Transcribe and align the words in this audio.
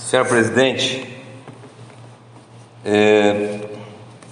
Senhor 0.00 0.26
presidente, 0.26 1.06
é, 2.84 3.60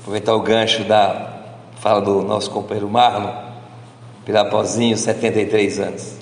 aproveitar 0.00 0.34
o 0.34 0.40
gancho 0.40 0.82
da 0.82 1.44
fala 1.78 2.00
do 2.00 2.22
nosso 2.22 2.50
companheiro 2.50 2.88
Marlon, 2.88 3.32
Pirapozinho, 4.24 4.96
73 4.96 5.78
anos. 5.78 6.16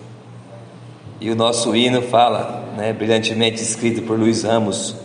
E 1.20 1.30
o 1.30 1.34
nosso 1.34 1.74
hino 1.74 2.02
fala, 2.02 2.64
né, 2.76 2.92
brilhantemente 2.92 3.62
escrito 3.62 4.02
por 4.02 4.18
Luiz 4.18 4.42
Ramos 4.42 4.96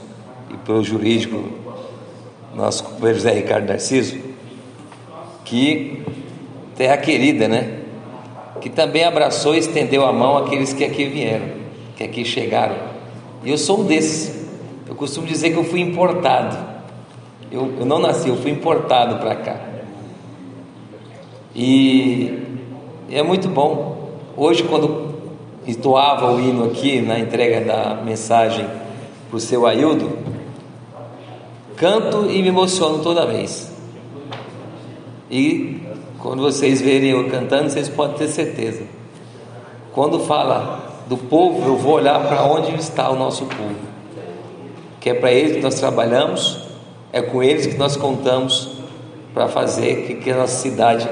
e 0.49 0.57
pelo 0.57 0.83
jurídico, 0.83 1.47
nosso 2.53 2.83
companheiro 2.83 3.19
José 3.19 3.31
Ricardo 3.31 3.69
Narciso, 3.69 4.19
que 5.45 6.03
terra 6.75 6.97
querida, 6.97 7.47
né? 7.47 7.79
Que 8.59 8.69
também 8.69 9.05
abraçou 9.05 9.55
e 9.55 9.59
estendeu 9.59 10.05
a 10.05 10.11
mão 10.11 10.35
àqueles 10.35 10.73
que 10.73 10.83
aqui 10.83 11.05
vieram, 11.05 11.47
que 11.95 12.03
aqui 12.03 12.25
chegaram. 12.25 12.90
E 13.43 13.49
eu 13.49 13.57
sou 13.57 13.81
um 13.81 13.85
desses. 13.85 14.39
Eu 14.87 14.95
costumo 14.95 15.25
dizer 15.25 15.51
que 15.51 15.57
eu 15.57 15.63
fui 15.63 15.79
importado. 15.79 16.57
Eu, 17.51 17.73
eu 17.79 17.85
não 17.85 17.99
nasci, 17.99 18.29
eu 18.29 18.37
fui 18.37 18.51
importado 18.51 19.17
para 19.17 19.35
cá. 19.35 19.59
E 21.55 22.41
é 23.09 23.21
muito 23.23 23.47
bom. 23.49 24.11
Hoje, 24.37 24.63
quando 24.63 25.11
entoava 25.67 26.31
o 26.31 26.39
hino 26.39 26.65
aqui 26.65 27.01
na 27.01 27.19
entrega 27.19 27.61
da 27.61 28.01
mensagem 28.01 28.65
para 29.29 29.37
o 29.37 29.39
seu 29.39 29.65
Aildo, 29.65 30.17
canto 31.75 32.29
e 32.29 32.41
me 32.41 32.47
emociono 32.47 32.99
toda 32.99 33.25
vez. 33.25 33.71
E 35.29 35.81
quando 36.19 36.41
vocês 36.41 36.81
verem 36.81 37.09
eu 37.09 37.29
cantando, 37.29 37.69
vocês 37.69 37.89
podem 37.89 38.17
ter 38.17 38.27
certeza. 38.27 38.83
Quando 39.93 40.19
fala 40.19 40.90
do 41.07 41.17
povo, 41.17 41.67
eu 41.67 41.75
vou 41.75 41.93
olhar 41.93 42.19
para 42.27 42.43
onde 42.43 42.75
está 42.75 43.09
o 43.09 43.15
nosso 43.15 43.45
povo. 43.45 43.75
Que 44.99 45.09
é 45.09 45.13
para 45.13 45.31
eles 45.31 45.57
que 45.57 45.61
nós 45.61 45.75
trabalhamos, 45.75 46.59
é 47.11 47.21
com 47.21 47.41
eles 47.41 47.65
que 47.65 47.77
nós 47.77 47.95
contamos 47.95 48.69
para 49.33 49.47
fazer 49.47 50.07
que, 50.07 50.15
que 50.15 50.31
a 50.31 50.37
nossa 50.37 50.57
cidade 50.57 51.09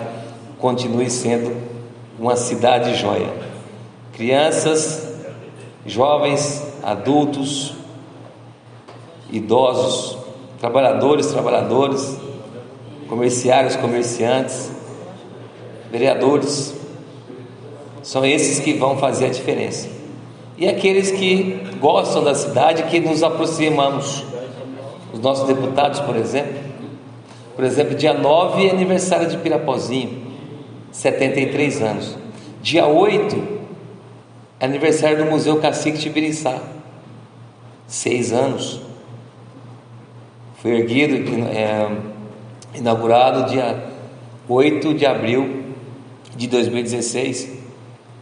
continue 0.57 1.09
sendo 1.09 1.55
uma 2.19 2.35
cidade 2.35 2.95
joia. 2.95 3.31
Crianças, 4.13 5.07
jovens, 5.85 6.63
adultos, 6.83 7.73
idosos, 9.31 10.17
trabalhadores, 10.59 11.27
trabalhadoras, 11.27 12.17
comerciários, 13.07 13.75
comerciantes, 13.75 14.71
vereadores, 15.91 16.78
são 18.01 18.25
esses 18.25 18.59
que 18.59 18.73
vão 18.73 18.97
fazer 18.97 19.27
a 19.27 19.29
diferença. 19.29 19.87
E 20.57 20.67
aqueles 20.67 21.11
que 21.11 21.57
gostam 21.79 22.23
da 22.23 22.35
cidade, 22.35 22.83
que 22.83 22.99
nos 22.99 23.23
aproximamos. 23.23 24.25
Os 25.13 25.19
nossos 25.19 25.47
deputados, 25.47 25.99
por 26.01 26.15
exemplo. 26.15 26.53
Por 27.55 27.63
exemplo, 27.63 27.95
dia 27.95 28.13
9 28.13 28.67
é 28.67 28.71
aniversário 28.71 29.27
de 29.27 29.37
Pirapozinho, 29.37 30.21
73 30.91 31.81
anos. 31.81 32.17
Dia 32.61 32.87
8 32.87 33.59
é 34.59 34.65
aniversário 34.65 35.17
do 35.17 35.25
Museu 35.25 35.57
Cacique 35.57 35.97
Tibiriçá, 35.97 36.61
6 37.87 38.33
anos. 38.33 38.81
Foi 40.61 40.71
erguido, 40.71 41.15
é, 41.47 41.89
inaugurado 42.75 43.49
dia 43.49 43.81
8 44.47 44.93
de 44.93 45.05
abril 45.05 45.63
de 46.35 46.47
2016 46.47 47.58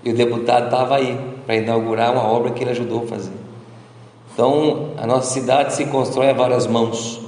e 0.07 0.09
o 0.09 0.13
deputado 0.13 0.67
estava 0.67 0.95
aí 0.95 1.19
para 1.45 1.57
inaugurar 1.57 2.13
uma 2.13 2.23
obra 2.23 2.51
que 2.51 2.63
ele 2.63 2.71
ajudou 2.71 3.03
a 3.03 3.07
fazer. 3.07 3.33
Então, 4.33 4.91
a 4.95 5.05
nossa 5.05 5.33
cidade 5.33 5.73
se 5.73 5.83
constrói 5.87 6.29
a 6.29 6.33
várias 6.33 6.65
mãos. 6.65 7.19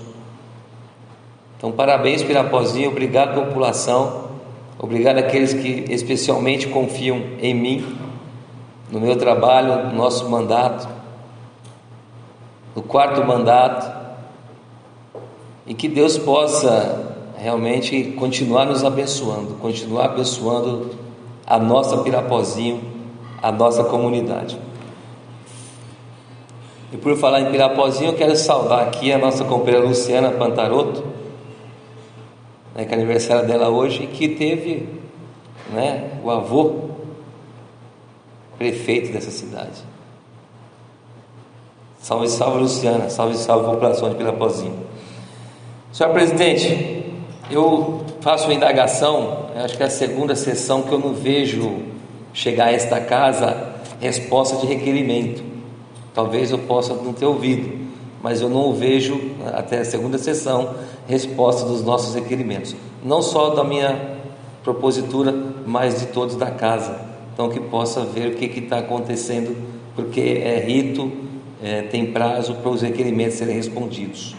Então, 1.58 1.73
parabéns 1.73 2.23
Pirapozinho, 2.23 2.89
obrigado 2.89 3.36
população, 3.36 4.30
obrigado 4.80 5.17
àqueles 5.17 5.53
que 5.53 5.83
especialmente 5.89 6.70
confiam 6.70 7.21
em 7.42 7.53
mim, 7.53 7.98
no 8.89 9.02
meu 9.02 9.17
trabalho, 9.17 9.89
no 9.89 9.95
nosso 9.95 10.30
mandato, 10.30 10.87
no 12.73 12.82
quarto 12.82 13.21
mandato, 13.26 13.92
e 15.67 15.73
que 15.73 15.89
Deus 15.89 16.17
possa 16.17 17.14
realmente 17.37 18.14
continuar 18.17 18.65
nos 18.65 18.86
abençoando, 18.86 19.55
continuar 19.55 20.05
abençoando 20.05 21.08
a 21.49 21.58
nossa 21.58 21.98
Pirapozinho, 21.98 22.80
a 23.42 23.52
nossa 23.52 23.83
comunidade. 23.83 24.55
E 26.93 26.98
por 26.98 27.17
falar 27.17 27.42
em 27.42 27.52
Pirapozinho, 27.52 28.11
eu 28.11 28.15
quero 28.15 28.36
saudar 28.36 28.83
aqui 28.83 29.11
a 29.11 29.17
nossa 29.17 29.43
companheira 29.43 29.88
Luciana 29.88 30.30
Pantaroto, 30.30 31.04
né, 32.76 32.86
que 32.86 32.93
é 32.93 32.95
aniversário 32.95 33.48
dela 33.48 33.70
hoje, 33.70 34.05
que 34.05 34.30
teve 34.30 34.88
né, 35.71 36.20
o 36.23 36.30
avô 36.30 36.89
prefeito 38.59 39.11
dessa 39.11 39.32
cidade. 39.32 39.89
Salve, 41.99 42.30
salve 42.30 42.59
Luciana, 42.59 43.09
salve, 43.09 43.36
salve 43.38 43.65
população 43.65 44.09
de 44.09 44.15
Pirapozinho. 44.15 44.77
Senhor 45.92 46.14
presidente, 46.14 46.98
eu 47.49 48.02
faço 48.21 48.45
uma 48.45 48.54
indagação, 48.54 49.48
acho 49.55 49.76
que 49.76 49.83
é 49.83 49.86
a 49.86 49.89
segunda 49.89 50.36
sessão 50.36 50.83
que 50.83 50.92
eu 50.92 50.99
não 50.99 51.14
vejo 51.14 51.83
chegar 52.33 52.67
a 52.67 52.71
esta 52.71 52.99
casa 52.99 53.76
resposta 53.99 54.58
de 54.58 54.67
requerimento. 54.67 55.43
Talvez 56.14 56.52
eu 56.52 56.59
possa 56.59 56.93
não 56.93 57.14
ter 57.14 57.26
ouvido, 57.26 57.88
mas 58.21 58.42
eu 58.42 58.49
não 58.49 58.73
vejo 58.73 59.20
até 59.54 59.80
a 59.80 59.86
segunda 59.86 60.17
sessão 60.17 60.76
resposta 61.08 61.67
dos 61.67 61.83
nossos 61.83 62.14
requerimentos, 62.15 62.76
não 63.04 63.21
só 63.21 63.49
da 63.49 63.64
minha 63.64 64.20
propositura, 64.64 65.33
mas 65.65 65.99
de 65.99 66.08
todos 66.08 66.36
da 66.36 66.52
casa. 66.52 66.99
Então 67.33 67.49
que 67.49 67.59
possa 67.59 68.02
ver 68.02 68.33
o 68.33 68.36
que 68.36 68.45
está 68.59 68.80
acontecendo, 68.80 69.55
porque 69.95 70.42
é 70.43 70.59
rito, 70.59 71.11
é, 71.64 71.83
tem 71.83 72.11
prazo 72.11 72.55
para 72.55 72.70
os 72.70 72.82
requerimentos 72.82 73.38
serem 73.38 73.55
respondidos. 73.55 74.36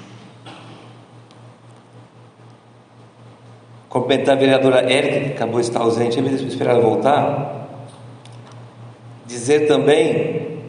Cumprimentar 3.91 4.37
a 4.37 4.39
vereadora 4.39 4.89
Érica, 4.89 5.21
que 5.21 5.33
acabou 5.33 5.61
de 5.61 5.67
estar 5.67 5.81
ausente, 5.81 6.17
eu 6.17 6.25
esperar 6.25 6.81
voltar. 6.81 7.69
Dizer 9.27 9.67
também 9.67 10.61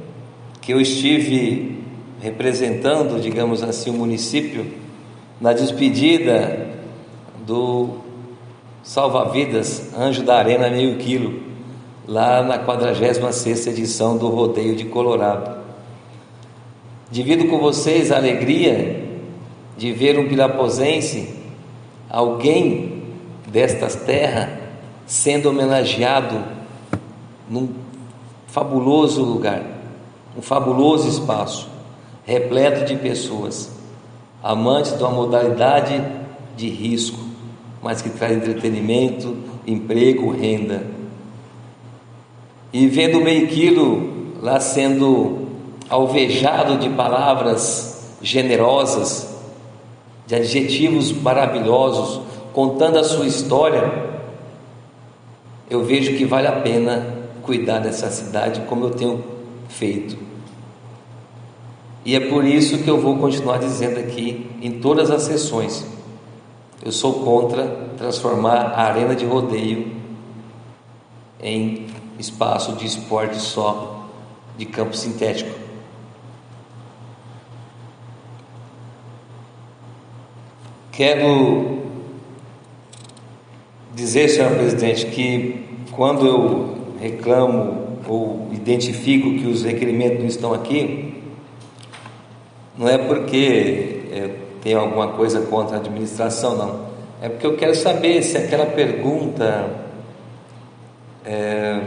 que 0.59 0.73
eu 0.73 0.81
estive 0.81 1.83
representando, 2.19 3.21
digamos 3.21 3.61
assim, 3.61 3.91
o 3.91 3.93
município 3.93 4.65
na 5.39 5.53
despedida 5.53 6.67
do 7.45 7.99
salva-vidas 8.81 9.93
Anjo 9.95 10.23
da 10.23 10.37
Arena 10.37 10.67
Meio 10.71 10.97
Quilo, 10.97 11.43
lá 12.07 12.41
na 12.41 12.57
46 12.57 13.67
edição 13.67 14.17
do 14.17 14.29
Rodeio 14.29 14.75
de 14.75 14.85
Colorado. 14.85 15.61
Divido 17.11 17.45
com 17.45 17.59
vocês 17.59 18.11
a 18.11 18.17
alegria 18.17 19.05
de 19.77 19.91
ver 19.91 20.17
um 20.17 20.27
piraposense, 20.27 21.35
alguém 22.09 23.00
destas 23.51 23.95
terras 23.95 24.49
sendo 25.05 25.49
homenageado 25.49 26.41
num 27.49 27.69
fabuloso 28.47 29.23
lugar, 29.23 29.61
um 30.37 30.41
fabuloso 30.41 31.07
espaço, 31.09 31.69
repleto 32.25 32.85
de 32.85 32.95
pessoas, 32.95 33.69
amantes 34.41 34.97
de 34.97 35.03
uma 35.03 35.11
modalidade 35.11 36.01
de 36.55 36.69
risco, 36.69 37.19
mas 37.81 38.01
que 38.01 38.09
traz 38.09 38.37
entretenimento, 38.37 39.35
emprego, 39.67 40.31
renda. 40.31 40.85
E 42.71 42.87
vendo 42.87 43.19
meio 43.19 43.47
quilo 43.47 44.37
lá 44.41 44.59
sendo 44.61 45.47
alvejado 45.89 46.77
de 46.77 46.89
palavras 46.89 48.15
generosas, 48.21 49.29
de 50.25 50.35
adjetivos 50.35 51.11
maravilhosos, 51.11 52.21
contando 52.53 52.97
a 52.97 53.03
sua 53.03 53.25
história, 53.25 54.11
eu 55.69 55.83
vejo 55.83 56.17
que 56.17 56.25
vale 56.25 56.47
a 56.47 56.61
pena 56.61 57.21
cuidar 57.41 57.79
dessa 57.79 58.09
cidade 58.09 58.61
como 58.67 58.85
eu 58.85 58.91
tenho 58.91 59.23
feito. 59.69 60.17
E 62.03 62.15
é 62.15 62.19
por 62.19 62.43
isso 62.43 62.79
que 62.79 62.89
eu 62.89 62.99
vou 62.99 63.17
continuar 63.17 63.59
dizendo 63.59 63.99
aqui 63.99 64.49
em 64.61 64.79
todas 64.79 65.11
as 65.11 65.23
sessões. 65.23 65.85
Eu 66.83 66.91
sou 66.91 67.23
contra 67.23 67.67
transformar 67.97 68.73
a 68.75 68.83
arena 68.83 69.15
de 69.15 69.25
rodeio 69.25 69.95
em 71.39 71.87
espaço 72.17 72.73
de 72.73 72.85
esporte 72.85 73.39
só 73.39 74.07
de 74.57 74.65
campo 74.65 74.95
sintético. 74.95 75.51
Quero 80.91 81.80
dizer, 84.01 84.29
senhor 84.29 84.51
presidente, 84.55 85.05
que 85.07 85.63
quando 85.91 86.25
eu 86.25 86.77
reclamo 86.99 87.99
ou 88.07 88.49
identifico 88.51 89.35
que 89.35 89.45
os 89.45 89.63
requerimentos 89.63 90.19
não 90.19 90.27
estão 90.27 90.53
aqui, 90.53 91.07
Não 92.77 92.87
é 92.87 92.97
porque 92.97 94.01
eu 94.11 94.31
tenho 94.61 94.79
alguma 94.79 95.09
coisa 95.09 95.41
contra 95.41 95.75
a 95.77 95.79
administração, 95.79 96.57
não. 96.57 96.85
É 97.21 97.29
porque 97.29 97.45
eu 97.45 97.55
quero 97.55 97.75
saber 97.75 98.23
se 98.23 98.37
aquela 98.37 98.65
pergunta 98.65 99.69
é, 101.23 101.81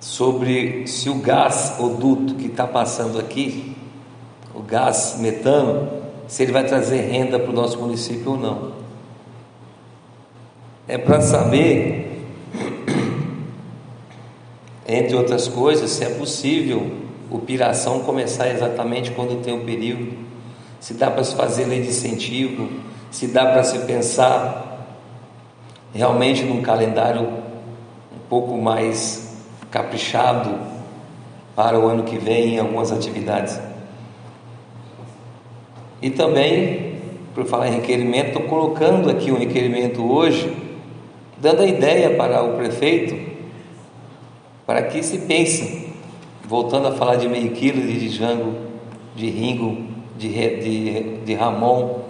sobre 0.00 0.88
se 0.88 1.08
o 1.08 1.16
gás 1.16 1.76
oduto 1.78 2.34
que 2.34 2.46
está 2.46 2.66
passando 2.66 3.20
aqui, 3.20 3.76
o 4.54 4.60
gás 4.60 5.16
metano, 5.20 5.88
se 6.26 6.42
ele 6.42 6.52
vai 6.52 6.64
trazer 6.64 7.02
renda 7.02 7.38
para 7.38 7.50
o 7.50 7.54
nosso 7.54 7.78
município 7.78 8.32
ou 8.32 8.38
não. 8.38 8.80
É 10.90 10.98
para 10.98 11.20
saber, 11.20 12.20
entre 14.88 15.14
outras 15.14 15.46
coisas, 15.46 15.88
se 15.88 16.02
é 16.02 16.08
possível 16.08 16.90
o 17.30 17.38
piração 17.38 18.00
começar 18.00 18.48
exatamente 18.48 19.12
quando 19.12 19.40
tem 19.40 19.54
o 19.54 19.60
período, 19.60 20.12
se 20.80 20.94
dá 20.94 21.08
para 21.08 21.22
se 21.22 21.36
fazer 21.36 21.66
lei 21.66 21.80
de 21.80 21.90
incentivo, 21.90 22.68
se 23.08 23.28
dá 23.28 23.46
para 23.52 23.62
se 23.62 23.78
pensar 23.86 24.98
realmente 25.94 26.42
num 26.42 26.60
calendário 26.60 27.22
um 27.22 28.28
pouco 28.28 28.58
mais 28.58 29.32
caprichado 29.70 30.58
para 31.54 31.78
o 31.78 31.86
ano 31.86 32.02
que 32.02 32.18
vem 32.18 32.56
em 32.56 32.58
algumas 32.58 32.90
atividades. 32.90 33.60
E 36.02 36.10
também, 36.10 36.96
por 37.32 37.46
falar 37.46 37.68
em 37.68 37.76
requerimento, 37.76 38.30
estou 38.30 38.42
colocando 38.42 39.08
aqui 39.08 39.30
um 39.30 39.38
requerimento 39.38 40.02
hoje, 40.02 40.68
dando 41.40 41.62
a 41.62 41.66
ideia 41.66 42.16
para 42.16 42.42
o 42.42 42.56
prefeito, 42.56 43.30
para 44.66 44.82
que 44.82 45.02
se 45.02 45.18
pense, 45.18 45.88
voltando 46.44 46.88
a 46.88 46.92
falar 46.92 47.16
de 47.16 47.28
meio 47.28 47.50
quilo 47.52 47.80
de 47.80 48.08
Django, 48.08 48.54
de 49.16 49.28
Ringo, 49.30 49.88
de, 50.16 50.28
de, 50.28 51.16
de 51.24 51.34
Ramon, 51.34 52.00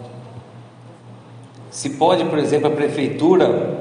se 1.71 1.91
pode, 1.91 2.25
por 2.25 2.39
exemplo, 2.39 2.67
a 2.67 2.71
prefeitura 2.71 3.79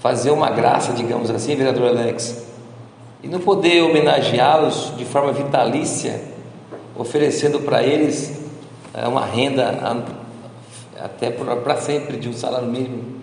fazer 0.00 0.30
uma 0.30 0.48
graça, 0.50 0.94
digamos 0.94 1.30
assim, 1.30 1.54
vereador 1.54 1.88
Alex, 1.88 2.46
e 3.22 3.28
não 3.28 3.38
poder 3.38 3.82
homenageá-los 3.82 4.94
de 4.96 5.04
forma 5.04 5.30
vitalícia, 5.30 6.22
oferecendo 6.96 7.60
para 7.60 7.82
eles 7.82 8.40
é, 8.94 9.06
uma 9.06 9.26
renda 9.26 9.78
até 10.98 11.30
para 11.30 11.76
sempre 11.76 12.16
de 12.16 12.30
um 12.30 12.32
salário 12.32 12.66
mínimo. 12.66 13.19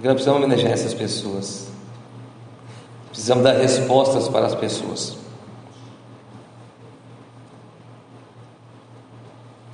Porque 0.00 0.08
nós 0.08 0.14
precisamos 0.14 0.42
homenagear 0.42 0.72
essas 0.72 0.94
pessoas. 0.94 1.68
Precisamos 3.10 3.44
dar 3.44 3.52
respostas 3.52 4.28
para 4.28 4.46
as 4.46 4.54
pessoas. 4.54 5.18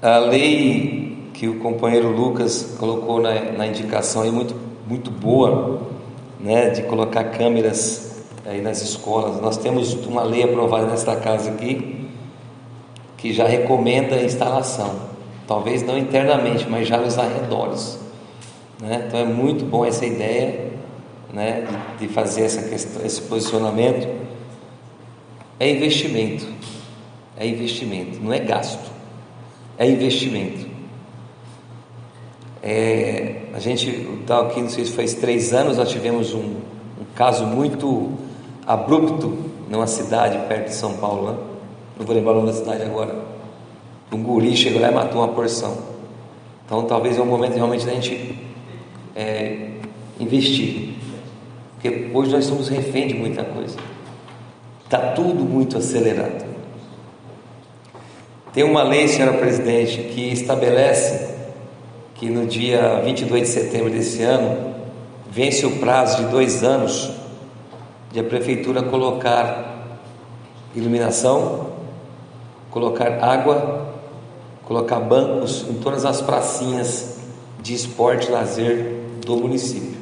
A 0.02 0.18
lei 0.18 1.30
que 1.32 1.46
o 1.46 1.60
companheiro 1.60 2.10
Lucas 2.10 2.74
colocou 2.76 3.22
na, 3.22 3.40
na 3.52 3.68
indicação 3.68 4.24
é 4.24 4.30
muito, 4.32 4.56
muito 4.84 5.12
boa, 5.12 5.80
né, 6.40 6.70
de 6.70 6.82
colocar 6.82 7.22
câmeras 7.22 8.24
aí 8.44 8.60
nas 8.60 8.82
escolas. 8.82 9.40
Nós 9.40 9.56
temos 9.56 9.94
uma 10.06 10.24
lei 10.24 10.42
aprovada 10.42 10.88
nesta 10.88 11.14
casa 11.14 11.50
aqui 11.52 12.10
que 13.16 13.32
já 13.32 13.46
recomenda 13.46 14.16
a 14.16 14.24
instalação, 14.24 14.92
talvez 15.46 15.84
não 15.84 15.96
internamente, 15.96 16.68
mas 16.68 16.88
já 16.88 16.98
nos 16.98 17.16
arredores. 17.16 18.05
Né? 18.80 19.04
Então 19.06 19.20
é 19.20 19.24
muito 19.24 19.64
bom 19.64 19.84
essa 19.84 20.04
ideia 20.04 20.72
né, 21.32 21.66
de, 21.98 22.06
de 22.06 22.12
fazer 22.12 22.42
essa 22.42 22.62
questão, 22.62 23.04
esse 23.04 23.22
posicionamento. 23.22 24.08
É 25.58 25.70
investimento, 25.70 26.46
é 27.36 27.46
investimento, 27.46 28.20
não 28.20 28.32
é 28.32 28.40
gasto 28.40 28.96
é 29.78 29.88
investimento. 29.88 30.66
É, 32.62 33.42
a 33.54 33.58
gente 33.58 33.90
está 34.20 34.40
aqui, 34.40 34.60
não 34.60 34.70
sei 34.70 34.84
se 34.84 34.92
faz 34.92 35.14
três 35.14 35.52
anos, 35.52 35.76
nós 35.76 35.90
tivemos 35.90 36.34
um, 36.34 36.40
um, 36.40 37.04
caso 37.14 37.46
muito 37.46 38.12
abrupto 38.66 39.36
numa 39.68 39.86
cidade 39.86 40.38
perto 40.48 40.66
de 40.66 40.74
São 40.74 40.94
Paulo, 40.94 41.30
né? 41.30 41.38
não 41.98 42.06
vou 42.06 42.14
lembrar 42.14 42.32
o 42.32 42.36
nome 42.36 42.48
da 42.48 42.54
cidade 42.54 42.82
agora. 42.82 43.14
Um 44.12 44.22
guri 44.22 44.56
chegou 44.56 44.80
lá 44.80 44.90
e 44.90 44.94
matou 44.94 45.20
uma 45.20 45.28
porção. 45.28 45.76
Então 46.64 46.84
talvez 46.84 47.18
é 47.18 47.22
um 47.22 47.26
momento 47.26 47.54
realmente 47.54 47.84
da 47.84 47.92
gente 47.92 48.38
é, 49.16 49.70
investir. 50.20 50.94
Porque 51.74 52.10
hoje 52.12 52.30
nós 52.30 52.44
somos 52.44 52.68
refém 52.68 53.08
de 53.08 53.14
muita 53.14 53.42
coisa. 53.42 53.76
Está 54.84 55.12
tudo 55.12 55.44
muito 55.44 55.78
acelerado. 55.78 56.44
Tem 58.52 58.62
uma 58.62 58.82
lei, 58.82 59.08
senhora 59.08 59.36
presidente, 59.38 59.98
que 60.14 60.32
estabelece 60.32 61.34
que 62.14 62.30
no 62.30 62.46
dia 62.46 63.00
22 63.04 63.42
de 63.42 63.48
setembro 63.48 63.90
desse 63.90 64.22
ano 64.22 64.74
vence 65.30 65.66
o 65.66 65.72
prazo 65.78 66.24
de 66.24 66.30
dois 66.30 66.62
anos 66.62 67.10
de 68.10 68.20
a 68.20 68.24
prefeitura 68.24 68.82
colocar 68.82 69.98
iluminação, 70.74 71.72
colocar 72.70 73.22
água, 73.22 73.88
colocar 74.64 75.00
bancos 75.00 75.66
em 75.68 75.74
todas 75.74 76.06
as 76.06 76.22
pracinhas 76.22 77.16
de 77.62 77.74
esporte 77.74 78.30
lazer 78.30 78.95
do 79.26 79.36
município. 79.36 79.98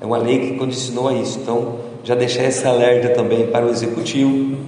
É 0.00 0.04
uma 0.04 0.18
lei 0.18 0.40
que 0.40 0.56
condicionou 0.56 1.08
a 1.08 1.14
isso. 1.14 1.38
Então, 1.38 1.76
já 2.02 2.14
deixar 2.14 2.44
esse 2.44 2.66
alerta 2.66 3.10
também 3.10 3.46
para 3.46 3.64
o 3.64 3.70
executivo, 3.70 4.58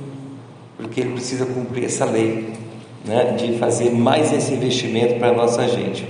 porque 0.77 1.01
ele 1.01 1.11
precisa 1.11 1.45
cumprir 1.45 1.85
essa 1.85 2.05
lei 2.05 2.49
né, 3.05 3.35
de 3.37 3.59
fazer 3.59 3.91
mais 3.91 4.33
esse 4.33 4.55
investimento 4.55 5.17
para 5.19 5.29
a 5.29 5.33
nossa 5.33 5.67
gente. 5.69 6.07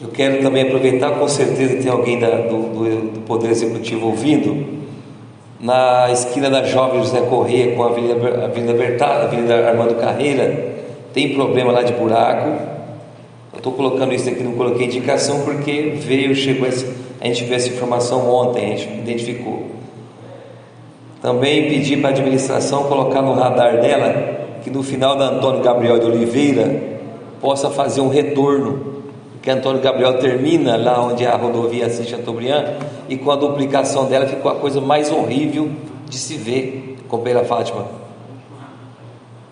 Eu 0.00 0.08
quero 0.08 0.42
também 0.42 0.64
aproveitar, 0.64 1.12
com 1.12 1.28
certeza 1.28 1.76
tem 1.76 1.90
alguém 1.90 2.18
da, 2.18 2.28
do, 2.28 3.10
do, 3.12 3.20
Poder 3.20 3.50
Executivo 3.50 4.08
ouvindo, 4.08 4.82
na 5.60 6.10
esquina 6.10 6.50
da 6.50 6.64
Jovem 6.64 7.00
José 7.00 7.20
Corrêa 7.20 7.76
com 7.76 7.84
a 7.84 7.86
Avenida, 7.86 8.44
Avenida 8.44 9.06
Avenida 9.06 9.68
Armando 9.68 9.94
Carreira, 9.94 10.74
tem 11.14 11.34
problema 11.34 11.70
lá 11.70 11.82
de 11.82 11.92
buraco. 11.92 12.81
Eu 13.52 13.58
estou 13.58 13.72
colocando 13.72 14.14
isso 14.14 14.28
aqui, 14.28 14.42
não 14.42 14.52
coloquei 14.52 14.86
indicação 14.86 15.42
porque 15.42 15.94
veio, 15.96 16.34
chegou, 16.34 16.66
a 16.66 17.26
gente 17.26 17.44
viu 17.44 17.54
essa 17.54 17.68
informação 17.68 18.28
ontem, 18.28 18.72
a 18.72 18.76
gente 18.76 18.98
identificou. 18.98 19.66
Também 21.20 21.68
pedi 21.68 21.96
para 21.96 22.08
a 22.08 22.12
administração 22.12 22.84
colocar 22.84 23.22
no 23.22 23.34
radar 23.34 23.80
dela 23.80 24.58
que 24.64 24.70
no 24.70 24.82
final 24.82 25.16
da 25.16 25.26
Antônio 25.26 25.62
Gabriel 25.62 25.98
de 25.98 26.06
Oliveira 26.06 27.00
possa 27.40 27.70
fazer 27.70 28.00
um 28.00 28.08
retorno, 28.08 29.02
que 29.42 29.50
Antônio 29.50 29.82
Gabriel 29.82 30.18
termina 30.18 30.76
lá 30.76 31.04
onde 31.04 31.26
a 31.26 31.36
rodovia 31.36 31.86
Assis 31.86 32.08
Chateaubriand 32.08 32.76
e 33.08 33.16
com 33.16 33.30
a 33.30 33.36
duplicação 33.36 34.06
dela 34.06 34.26
ficou 34.26 34.50
a 34.50 34.54
coisa 34.54 34.80
mais 34.80 35.10
horrível 35.12 35.70
de 36.08 36.16
se 36.16 36.36
ver, 36.36 36.98
companheira 37.08 37.44
Fátima. 37.44 37.86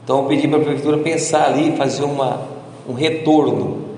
Então 0.02 0.22
eu 0.22 0.24
pedi 0.24 0.48
para 0.48 0.58
a 0.58 0.62
prefeitura 0.62 0.98
pensar 0.98 1.46
ali, 1.46 1.76
fazer 1.76 2.04
uma, 2.04 2.40
um 2.88 2.92
retorno, 2.92 3.89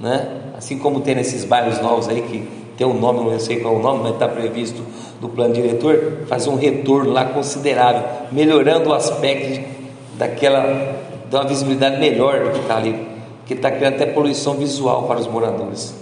né? 0.00 0.38
assim 0.56 0.78
como 0.78 1.00
tem 1.00 1.14
nesses 1.14 1.44
bairros 1.44 1.80
novos 1.80 2.08
aí 2.08 2.22
que 2.22 2.58
tem 2.76 2.86
um 2.86 2.98
nome, 2.98 3.28
não 3.28 3.38
sei 3.40 3.58
qual 3.58 3.74
é 3.74 3.76
o 3.78 3.82
nome, 3.82 4.04
mas 4.04 4.12
está 4.12 4.28
previsto 4.28 4.82
do 5.20 5.28
plano 5.28 5.52
diretor, 5.52 6.24
fazer 6.28 6.48
um 6.48 6.56
retorno 6.56 7.10
lá 7.10 7.24
considerável, 7.24 8.04
melhorando 8.30 8.90
o 8.90 8.92
aspecto 8.94 9.68
daquela, 10.16 10.96
uma 11.32 11.44
visibilidade 11.44 11.98
melhor 11.98 12.44
do 12.44 12.50
que 12.50 12.60
está 12.60 12.76
ali, 12.76 13.08
que 13.46 13.54
está 13.54 13.70
criando 13.70 13.94
até 13.94 14.06
poluição 14.06 14.54
visual 14.54 15.04
para 15.04 15.18
os 15.18 15.26
moradores. 15.26 15.94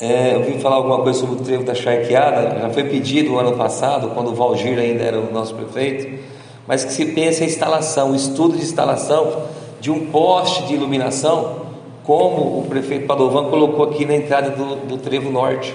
É, 0.00 0.34
eu 0.34 0.44
vim 0.44 0.58
falar 0.58 0.76
alguma 0.76 1.02
coisa 1.02 1.20
sobre 1.20 1.34
o 1.36 1.44
trevo 1.44 1.62
da 1.62 1.74
charqueada, 1.74 2.58
já 2.58 2.70
foi 2.70 2.84
pedido 2.84 3.38
ano 3.38 3.54
passado, 3.54 4.12
quando 4.14 4.30
o 4.30 4.34
Valgir 4.34 4.78
ainda 4.78 5.02
era 5.02 5.20
o 5.20 5.30
nosso 5.30 5.54
prefeito, 5.54 6.24
mas 6.70 6.84
que 6.84 6.92
se 6.92 7.04
pense 7.06 7.42
a 7.42 7.46
instalação, 7.46 8.12
o 8.12 8.14
estudo 8.14 8.56
de 8.56 8.62
instalação 8.62 9.42
de 9.80 9.90
um 9.90 10.06
poste 10.06 10.68
de 10.68 10.74
iluminação 10.74 11.62
como 12.04 12.60
o 12.60 12.66
prefeito 12.68 13.08
Padovan 13.08 13.50
colocou 13.50 13.86
aqui 13.86 14.06
na 14.06 14.14
entrada 14.14 14.50
do, 14.50 14.76
do 14.86 14.96
trevo 14.96 15.32
norte, 15.32 15.74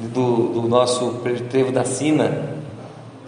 do, 0.00 0.48
do, 0.48 0.68
nosso 0.68 1.20
trevo 1.48 1.70
da 1.70 1.84
Sina, 1.84 2.56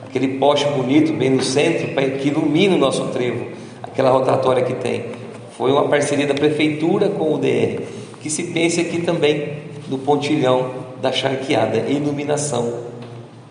aquele 0.05 0.38
poste 0.38 0.67
bonito 0.71 1.12
bem 1.12 1.31
no 1.31 1.40
centro 1.40 1.87
que 2.21 2.26
ilumina 2.31 2.75
o 2.75 2.78
nosso 2.78 3.05
trevo, 3.12 3.47
aquela 3.81 4.11
rotatória 4.11 4.64
que 4.64 4.75
tem. 4.75 5.05
Foi 5.57 5.71
uma 5.71 5.87
parceria 5.87 6.26
da 6.26 6.35
prefeitura 6.35 7.11
com 7.11 7.33
o 7.33 7.38
DR, 7.38 7.81
que 8.21 8.28
se 8.28 8.43
pense 8.43 8.81
aqui 8.81 9.02
também 9.02 9.52
no 9.88 9.99
pontilhão 9.99 10.73
da 11.00 11.12
charqueada, 11.12 11.76
iluminação 11.88 12.73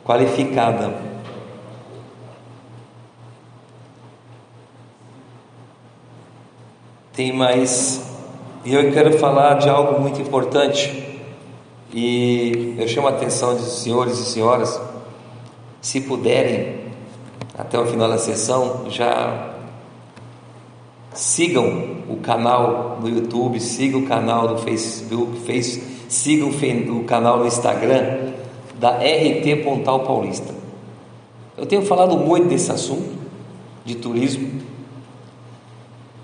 qualificada. 0.04 1.17
Tem 7.18 7.34
mais. 7.34 8.00
E 8.64 8.76
eu 8.76 8.92
quero 8.92 9.18
falar 9.18 9.56
de 9.56 9.68
algo 9.68 10.00
muito 10.00 10.22
importante. 10.22 11.18
E 11.92 12.76
eu 12.78 12.88
chamo 12.88 13.08
a 13.08 13.10
atenção 13.10 13.56
dos 13.56 13.80
senhores 13.80 14.20
e 14.20 14.26
senhoras, 14.26 14.80
se 15.82 16.00
puderem, 16.02 16.76
até 17.58 17.80
o 17.80 17.88
final 17.88 18.08
da 18.08 18.20
sessão, 18.20 18.86
já 18.92 19.56
sigam 21.12 22.04
o 22.08 22.18
canal 22.18 23.00
no 23.02 23.10
YouTube, 23.10 23.60
sigam 23.60 24.02
o 24.02 24.06
canal 24.06 24.50
do 24.50 24.60
Facebook, 24.60 25.40
face, 25.40 25.82
sigam 26.08 26.50
o 26.50 27.04
canal 27.06 27.40
no 27.40 27.48
Instagram 27.48 28.34
da 28.76 28.92
RT 28.92 29.64
Pontal 29.64 30.02
Paulista. 30.02 30.54
Eu 31.58 31.66
tenho 31.66 31.82
falado 31.82 32.16
muito 32.16 32.48
desse 32.48 32.72
assunto 32.72 33.10
de 33.84 33.96
turismo 33.96 34.57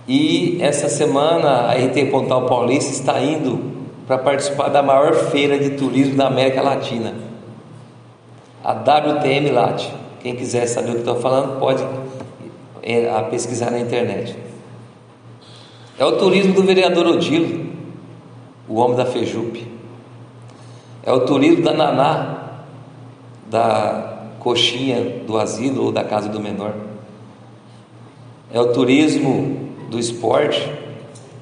e 0.08 0.58
essa 0.62 0.90
semana 0.90 1.68
a 1.68 1.74
RT 1.74 2.12
Pontal 2.12 2.46
Paulista 2.46 2.92
está 2.92 3.22
indo 3.22 3.72
para 4.06 4.18
participar 4.18 4.68
da 4.68 4.84
maior 4.84 5.14
feira 5.14 5.58
de 5.58 5.72
turismo 5.72 6.16
da 6.16 6.28
América 6.28 6.62
Latina, 6.62 7.14
a 8.64 8.74
WTM 8.74 9.52
Lat. 9.52 9.90
Quem 10.22 10.36
quiser 10.36 10.68
saber 10.68 10.92
o 10.92 10.94
que 10.94 11.00
estou 11.00 11.20
falando 11.20 11.60
pode 11.60 11.86
é, 12.82 13.22
pesquisar 13.30 13.72
na 13.72 13.80
internet. 13.80 14.38
É 15.98 16.06
o 16.06 16.14
turismo 16.18 16.54
do 16.54 16.64
vereador 16.64 17.08
Odilo, 17.08 17.66
o 18.68 18.76
homem 18.76 18.98
da 18.98 19.06
Fejupe. 19.06 19.68
É 21.06 21.12
o 21.12 21.22
turismo 21.22 21.64
da 21.64 21.74
Naná, 21.74 22.38
da 23.50 24.14
coxinha 24.40 25.24
do 25.26 25.38
asilo 25.38 25.86
ou 25.86 25.92
da 25.92 26.04
casa 26.04 26.28
do 26.28 26.40
menor. 26.40 26.74
É 28.52 28.60
o 28.60 28.72
turismo 28.72 29.63
do 29.94 30.00
esporte, 30.00 30.70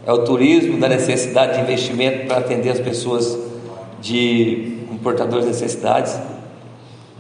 é 0.05 0.11
o 0.11 0.19
turismo 0.19 0.79
da 0.79 0.87
necessidade 0.87 1.55
de 1.55 1.61
investimento 1.61 2.27
para 2.27 2.37
atender 2.37 2.69
as 2.69 2.79
pessoas 2.79 3.37
de 3.99 4.77
portadores 5.01 5.45
de 5.45 5.51
necessidades. 5.51 6.19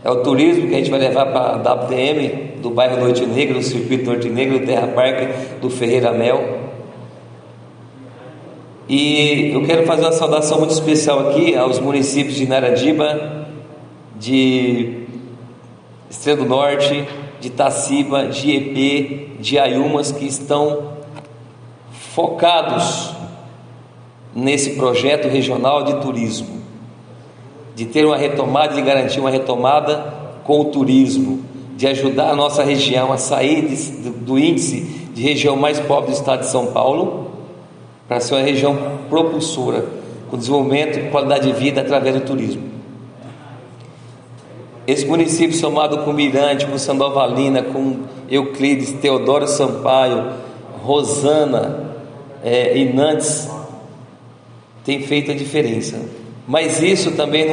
É 0.03 0.09
o 0.09 0.23
turismo 0.23 0.67
que 0.67 0.75
a 0.75 0.77
gente 0.77 0.89
vai 0.89 0.99
levar 0.99 1.27
para 1.27 1.69
a 1.69 1.73
WTM 1.73 2.59
do 2.61 2.69
bairro 2.71 2.99
Noite 2.99 3.25
Negra, 3.25 3.55
do 3.55 3.63
circuito 3.63 4.05
Norte 4.05 4.29
Negro, 4.29 4.59
do 4.59 4.65
Terra 4.65 4.87
Parque, 4.87 5.27
do 5.59 5.69
Ferreira 5.69 6.11
Mel. 6.11 6.59
E 8.89 9.51
eu 9.53 9.63
quero 9.63 9.85
fazer 9.85 10.01
uma 10.01 10.11
saudação 10.11 10.59
muito 10.59 10.71
especial 10.73 11.29
aqui 11.29 11.55
aos 11.55 11.79
municípios 11.79 12.35
de 12.35 12.47
Naradiba, 12.47 13.47
de 14.15 15.05
Estrela 16.09 16.39
do 16.39 16.45
Norte, 16.45 17.07
de 17.39 17.49
Taciba, 17.49 18.25
de 18.27 18.51
Iep, 18.51 19.37
de 19.39 19.59
Ayumas, 19.59 20.11
que 20.11 20.25
estão 20.25 21.00
focados 22.13 23.11
nesse 24.35 24.71
projeto 24.71 25.27
regional 25.27 25.83
de 25.83 25.95
turismo, 26.01 26.61
de 27.75 27.85
ter 27.85 28.05
uma 28.05 28.17
retomada, 28.17 28.73
de 28.73 28.81
garantir 28.81 29.19
uma 29.19 29.29
retomada 29.29 30.13
com 30.43 30.59
o 30.59 30.65
turismo, 30.65 31.43
de 31.75 31.87
ajudar 31.87 32.31
a 32.31 32.35
nossa 32.35 32.63
região 32.63 33.11
a 33.11 33.17
sair 33.17 33.67
de, 33.67 34.09
do, 34.09 34.37
índice 34.37 34.81
de 35.13 35.21
região 35.21 35.55
mais 35.55 35.79
pobre 35.79 36.11
do 36.11 36.13
estado 36.13 36.41
de 36.41 36.47
São 36.47 36.67
Paulo, 36.67 37.31
para 38.07 38.19
ser 38.19 38.35
uma 38.35 38.43
região 38.43 38.77
propulsora, 39.09 39.85
com 40.29 40.37
desenvolvimento 40.37 40.99
e 40.99 41.09
qualidade 41.09 41.47
de 41.47 41.53
vida 41.53 41.81
através 41.81 42.15
do 42.15 42.21
turismo. 42.21 42.63
Esse 44.85 45.05
município 45.05 45.55
somado 45.55 45.99
com 45.99 46.11
Mirante, 46.11 46.65
com 46.65 46.77
Sandovalina, 46.77 47.61
com 47.61 47.99
Euclides, 48.29 48.91
Teodoro 48.93 49.47
Sampaio, 49.47 50.33
Rosana, 50.83 51.90
é, 52.43 52.83
Nantes 52.93 53.49
tem 54.83 55.01
feito 55.01 55.31
a 55.31 55.33
diferença. 55.33 55.99
Mas 56.47 56.81
isso 56.81 57.11
também 57.11 57.47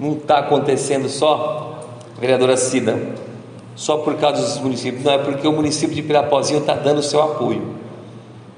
não 0.00 0.12
está 0.12 0.38
acontecendo 0.38 1.08
só, 1.08 1.80
vereadora 2.20 2.56
Cida, 2.56 2.98
só 3.74 3.98
por 3.98 4.14
causa 4.16 4.42
dos 4.42 4.58
municípios, 4.58 5.04
não 5.04 5.12
é 5.12 5.18
porque 5.18 5.46
o 5.46 5.52
município 5.52 5.94
de 5.94 6.02
Pirapozinho 6.02 6.60
está 6.60 6.74
dando 6.74 6.98
o 6.98 7.02
seu 7.02 7.22
apoio. 7.22 7.76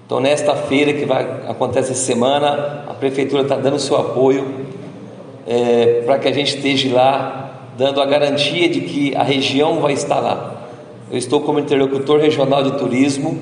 Então, 0.07 0.21
nesta 0.21 0.55
feira 0.55 0.93
que 0.93 1.05
vai 1.05 1.23
acontecer 1.49 1.93
essa 1.93 1.95
semana, 1.95 2.85
a 2.89 2.95
prefeitura 2.95 3.43
está 3.43 3.57
dando 3.57 3.75
o 3.75 3.81
seu 3.81 3.97
apoio 3.97 4.67
é, 5.47 6.03
para 6.07 6.19
que 6.19 6.29
a 6.29 6.33
gente 6.33 6.57
esteja 6.57 6.95
lá, 6.95 7.71
dando 7.77 8.01
a 8.01 8.07
garantia 8.07 8.69
de 8.69 8.81
que 8.81 9.15
a 9.15 9.23
região 9.23 9.81
vai 9.81 9.93
estar 9.93 10.19
lá. 10.21 10.63
Eu 11.11 11.19
estou 11.19 11.41
como 11.41 11.59
interlocutor 11.59 12.21
regional 12.21 12.63
de 12.63 12.79
turismo 12.79 13.39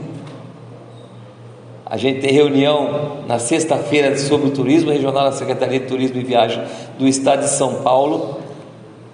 a 1.89 1.97
gente 1.97 2.21
tem 2.21 2.33
reunião 2.33 3.19
na 3.29 3.39
sexta-feira 3.39 4.19
sobre 4.19 4.49
o 4.49 4.51
turismo 4.51 4.91
regional 4.91 5.23
na 5.23 5.31
Secretaria 5.31 5.79
de 5.79 5.87
Turismo 5.87 6.21
e 6.21 6.25
Viagem 6.25 6.61
do 6.99 7.07
Estado 7.07 7.43
de 7.45 7.51
São 7.51 7.77
Paulo, 7.77 8.41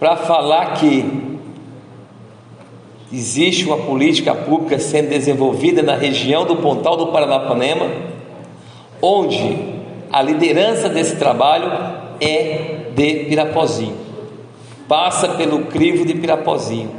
para 0.00 0.16
falar 0.16 0.72
que 0.78 1.04
existe 3.12 3.66
uma 3.66 3.76
política 3.76 4.34
pública 4.34 4.78
sendo 4.78 5.10
desenvolvida 5.10 5.82
na 5.82 5.94
região 5.94 6.46
do 6.46 6.56
Pontal 6.56 6.96
do 6.96 7.08
Paranapanema, 7.08 7.90
onde 9.02 9.54
a 10.10 10.22
liderança 10.22 10.88
desse 10.88 11.16
trabalho 11.16 11.70
é 12.18 12.86
de 12.94 13.26
Pirapozinho. 13.26 13.96
Passa 14.88 15.28
pelo 15.28 15.66
crivo 15.66 16.06
de 16.06 16.14
Pirapozinho, 16.14 16.90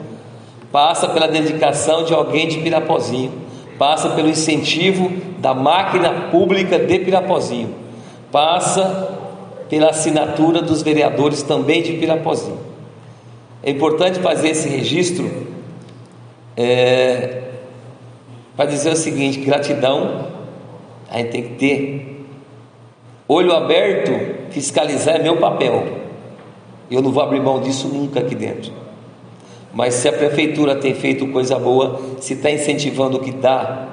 passa 0.71 1.07
pela 1.07 1.27
dedicação 1.27 2.03
de 2.03 2.13
alguém 2.13 2.47
de 2.47 2.59
Pirapozinho 2.59 3.41
passa 3.77 4.09
pelo 4.09 4.29
incentivo 4.29 5.11
da 5.39 5.53
máquina 5.53 6.29
pública 6.29 6.79
de 6.79 6.99
Pirapozinho, 6.99 7.75
passa 8.31 9.19
pela 9.69 9.89
assinatura 9.89 10.61
dos 10.61 10.81
vereadores 10.81 11.43
também 11.43 11.81
de 11.81 11.93
Pirapozinho. 11.93 12.59
É 13.61 13.71
importante 13.71 14.19
fazer 14.19 14.49
esse 14.49 14.67
registro 14.67 15.29
é, 16.55 17.43
para 18.55 18.65
dizer 18.65 18.91
o 18.91 18.95
seguinte: 18.95 19.39
gratidão 19.39 20.27
a 21.09 21.17
gente 21.17 21.29
tem 21.29 21.43
que 21.43 21.53
ter. 21.55 22.25
Olho 23.27 23.53
aberto, 23.53 24.11
fiscalizar 24.51 25.15
é 25.15 25.23
meu 25.23 25.37
papel. 25.37 25.85
Eu 26.91 27.01
não 27.01 27.11
vou 27.11 27.23
abrir 27.23 27.39
mão 27.39 27.61
disso 27.61 27.87
nunca 27.87 28.19
aqui 28.19 28.35
dentro. 28.35 28.82
Mas 29.73 29.95
se 29.95 30.07
a 30.07 30.13
prefeitura 30.13 30.75
tem 30.75 30.93
feito 30.93 31.25
coisa 31.27 31.57
boa, 31.57 31.99
se 32.21 32.33
está 32.33 32.51
incentivando 32.51 33.17
o 33.17 33.19
que 33.19 33.31
dá 33.31 33.87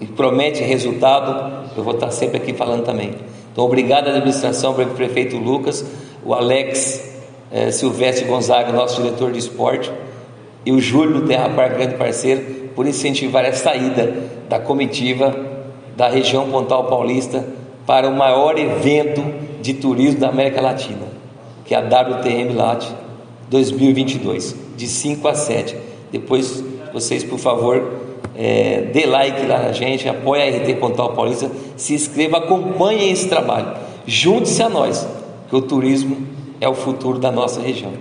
e 0.00 0.06
promete 0.06 0.62
resultado, 0.62 1.68
eu 1.76 1.84
vou 1.84 1.94
estar 1.94 2.10
sempre 2.10 2.38
aqui 2.38 2.54
falando 2.54 2.84
também. 2.84 3.14
Então, 3.52 3.64
obrigado 3.64 4.08
à 4.08 4.10
administração, 4.10 4.72
para 4.72 4.84
o 4.84 4.90
prefeito 4.94 5.36
Lucas, 5.36 5.84
o 6.24 6.32
Alex 6.32 7.16
eh, 7.52 7.70
Silvestre 7.70 8.24
Gonzaga, 8.24 8.72
nosso 8.72 9.02
diretor 9.02 9.30
de 9.30 9.38
esporte, 9.38 9.92
e 10.64 10.72
o 10.72 10.80
Júlio 10.80 11.20
do 11.20 11.26
Terra 11.26 11.50
Parque, 11.50 11.76
grande 11.76 11.94
parceiro, 11.96 12.42
por 12.74 12.86
incentivar 12.86 13.44
a 13.44 13.52
saída 13.52 14.14
da 14.48 14.58
comitiva 14.58 15.34
da 15.96 16.08
região 16.08 16.50
Pontal 16.50 16.84
Paulista 16.84 17.46
para 17.86 18.08
o 18.08 18.14
maior 18.14 18.58
evento 18.58 19.22
de 19.60 19.74
turismo 19.74 20.20
da 20.20 20.28
América 20.28 20.60
Latina, 20.60 21.06
que 21.64 21.74
é 21.74 21.78
a 21.78 21.80
WTM 21.80 22.54
Lat 22.54 22.86
2022 23.48 24.65
de 24.76 24.86
5 24.86 25.26
a 25.26 25.34
7. 25.34 25.76
Depois 26.12 26.62
vocês, 26.92 27.24
por 27.24 27.38
favor, 27.38 27.92
é, 28.34 28.82
dê 28.92 29.06
like 29.06 29.46
lá 29.46 29.58
na 29.58 29.72
gente, 29.72 30.08
apoie 30.08 30.42
a 30.42 30.46
RT 30.46 30.76
Pontal 30.78 31.12
Paulista, 31.14 31.50
se 31.76 31.94
inscreva, 31.94 32.38
acompanhe 32.38 33.10
esse 33.10 33.28
trabalho. 33.28 33.74
Junte-se 34.06 34.62
a 34.62 34.68
nós, 34.68 35.06
que 35.48 35.56
o 35.56 35.62
turismo 35.62 36.26
é 36.60 36.68
o 36.68 36.74
futuro 36.74 37.18
da 37.18 37.32
nossa 37.32 37.60
região. 37.60 37.92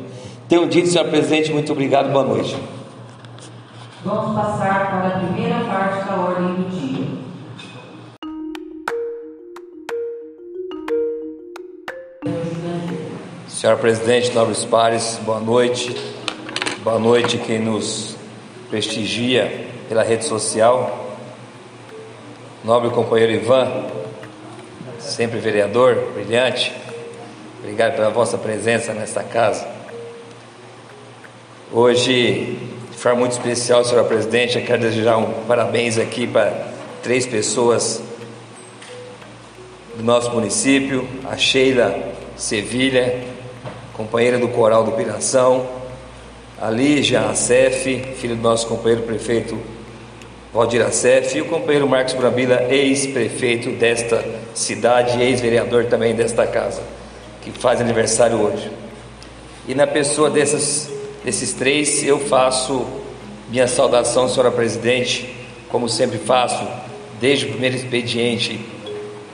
Tenho 0.47 0.67
dito, 0.67 0.87
senhor 0.87 1.07
presidente, 1.07 1.51
muito 1.51 1.71
obrigado, 1.71 2.11
boa 2.11 2.23
noite. 2.23 2.55
Vamos 4.03 4.35
passar 4.35 4.91
para 4.91 5.07
a 5.07 5.19
primeira 5.19 5.61
parte 5.61 6.07
da 6.07 6.15
ordem 6.15 6.53
do 6.53 6.69
dia. 6.69 7.25
Senhor 13.47 13.77
presidente, 13.77 14.31
nobres 14.33 14.63
pares, 14.63 15.19
boa 15.25 15.39
noite. 15.39 16.14
Boa 16.85 16.99
noite 16.99 17.39
quem 17.39 17.57
nos 17.57 18.15
prestigia 18.69 19.65
pela 19.89 20.03
rede 20.03 20.23
social. 20.23 21.17
Nobre 22.63 22.91
companheiro 22.91 23.33
Ivan, 23.33 23.87
sempre 24.99 25.39
vereador, 25.39 26.11
brilhante. 26.13 26.71
Obrigado 27.57 27.95
pela 27.95 28.11
vossa 28.11 28.37
presença 28.37 28.93
nesta 28.93 29.23
casa. 29.23 29.67
Hoje, 31.73 32.55
de 32.91 32.97
forma 32.99 33.21
muito 33.21 33.31
especial, 33.31 33.83
senhora 33.83 34.07
presidente, 34.07 34.59
eu 34.59 34.63
quero 34.63 34.83
desejar 34.83 35.17
um 35.17 35.43
parabéns 35.47 35.97
aqui 35.97 36.27
para 36.27 36.67
três 37.01 37.25
pessoas 37.25 37.99
do 39.97 40.03
nosso 40.03 40.29
município, 40.29 41.09
a 41.27 41.35
Sheila 41.35 42.13
Sevilha, 42.37 43.25
companheira 43.93 44.37
do 44.37 44.49
Coral 44.49 44.83
do 44.83 44.91
Piração, 44.91 45.74
a 46.61 46.69
Lígia 46.69 47.21
Acef, 47.21 48.15
filho 48.15 48.35
do 48.35 48.41
nosso 48.41 48.67
companheiro 48.67 49.03
prefeito 49.03 49.59
Valdir 50.53 50.81
Acef, 50.81 51.37
e 51.37 51.41
o 51.41 51.45
companheiro 51.45 51.87
Marcos 51.87 52.13
Brambila, 52.13 52.63
ex-prefeito 52.69 53.71
desta 53.71 54.23
cidade 54.53 55.21
ex-vereador 55.21 55.85
também 55.85 56.15
desta 56.15 56.47
casa. 56.47 56.81
que 57.41 57.51
faz 57.51 57.79
aniversário 57.79 58.37
hoje. 58.41 58.71
E 59.67 59.75
na 59.75 59.85
pessoa 59.85 60.31
desses, 60.31 60.89
desses 61.23 61.53
três, 61.53 62.03
eu 62.03 62.19
faço 62.19 62.83
minha 63.49 63.67
saudação, 63.67 64.27
senhora 64.27 64.49
presidente, 64.49 65.29
como 65.69 65.87
sempre 65.87 66.17
faço, 66.17 66.65
desde 67.19 67.45
o 67.45 67.49
primeiro 67.49 67.75
expediente 67.75 68.59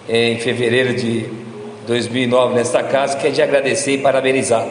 em 0.09 0.37
fevereiro 0.39 0.93
de 0.93 1.29
2009 1.87 2.55
nesta 2.55 2.83
casa, 2.83 3.15
que 3.15 3.27
é 3.27 3.29
de 3.29 3.41
agradecer 3.41 3.93
e 3.93 3.97
parabenizar. 3.99 4.67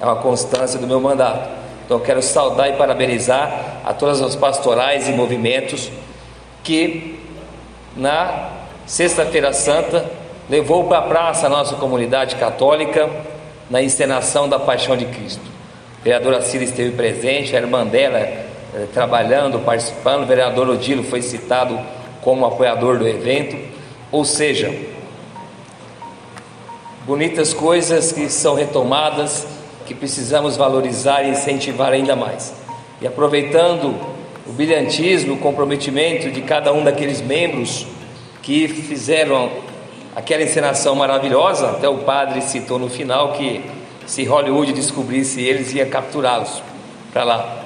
É 0.00 0.04
uma 0.04 0.16
constância 0.16 0.78
do 0.78 0.86
meu 0.86 1.00
mandato. 1.00 1.63
Então, 1.84 2.00
quero 2.00 2.22
saudar 2.22 2.68
e 2.68 2.72
parabenizar 2.74 3.82
a 3.84 3.92
todas 3.92 4.22
as 4.22 4.34
pastorais 4.34 5.08
e 5.08 5.12
movimentos 5.12 5.90
que 6.62 7.20
na 7.96 8.50
Sexta-feira 8.86 9.52
Santa 9.52 10.04
levou 10.48 10.84
para 10.84 10.98
a 10.98 11.02
praça 11.02 11.46
a 11.46 11.50
nossa 11.50 11.76
comunidade 11.76 12.36
católica 12.36 13.08
na 13.70 13.82
encenação 13.82 14.48
da 14.48 14.58
Paixão 14.58 14.96
de 14.96 15.06
Cristo. 15.06 15.44
A 16.00 16.04
vereadora 16.04 16.42
Cida 16.42 16.64
esteve 16.64 16.90
presente, 16.92 17.56
a 17.56 17.60
irmã 17.60 17.86
dela 17.86 18.18
eh, 18.18 18.86
trabalhando, 18.92 19.58
participando, 19.60 20.24
o 20.24 20.26
vereador 20.26 20.68
Odilo 20.68 21.02
foi 21.02 21.22
citado 21.22 21.78
como 22.20 22.44
apoiador 22.44 22.98
do 22.98 23.08
evento, 23.08 23.56
ou 24.12 24.24
seja, 24.24 24.74
bonitas 27.06 27.54
coisas 27.54 28.12
que 28.12 28.28
são 28.28 28.54
retomadas, 28.54 29.46
que 29.86 29.94
precisamos 29.94 30.56
valorizar 30.56 31.22
e 31.22 31.30
incentivar 31.30 31.92
ainda 31.92 32.16
mais. 32.16 32.54
E 33.00 33.06
aproveitando 33.06 33.94
o 34.46 34.52
brilhantismo, 34.52 35.34
o 35.34 35.38
comprometimento 35.38 36.30
de 36.30 36.42
cada 36.42 36.72
um 36.72 36.84
daqueles 36.84 37.20
membros 37.20 37.86
que 38.42 38.68
fizeram 38.68 39.50
aquela 40.14 40.42
encenação 40.42 40.94
maravilhosa, 40.94 41.70
até 41.70 41.88
o 41.88 41.98
padre 41.98 42.40
citou 42.42 42.78
no 42.78 42.88
final 42.88 43.32
que 43.32 43.62
se 44.06 44.24
Hollywood 44.24 44.72
descobrisse 44.72 45.42
eles 45.42 45.72
ia 45.72 45.86
capturá-los 45.86 46.62
para 47.12 47.24
lá. 47.24 47.64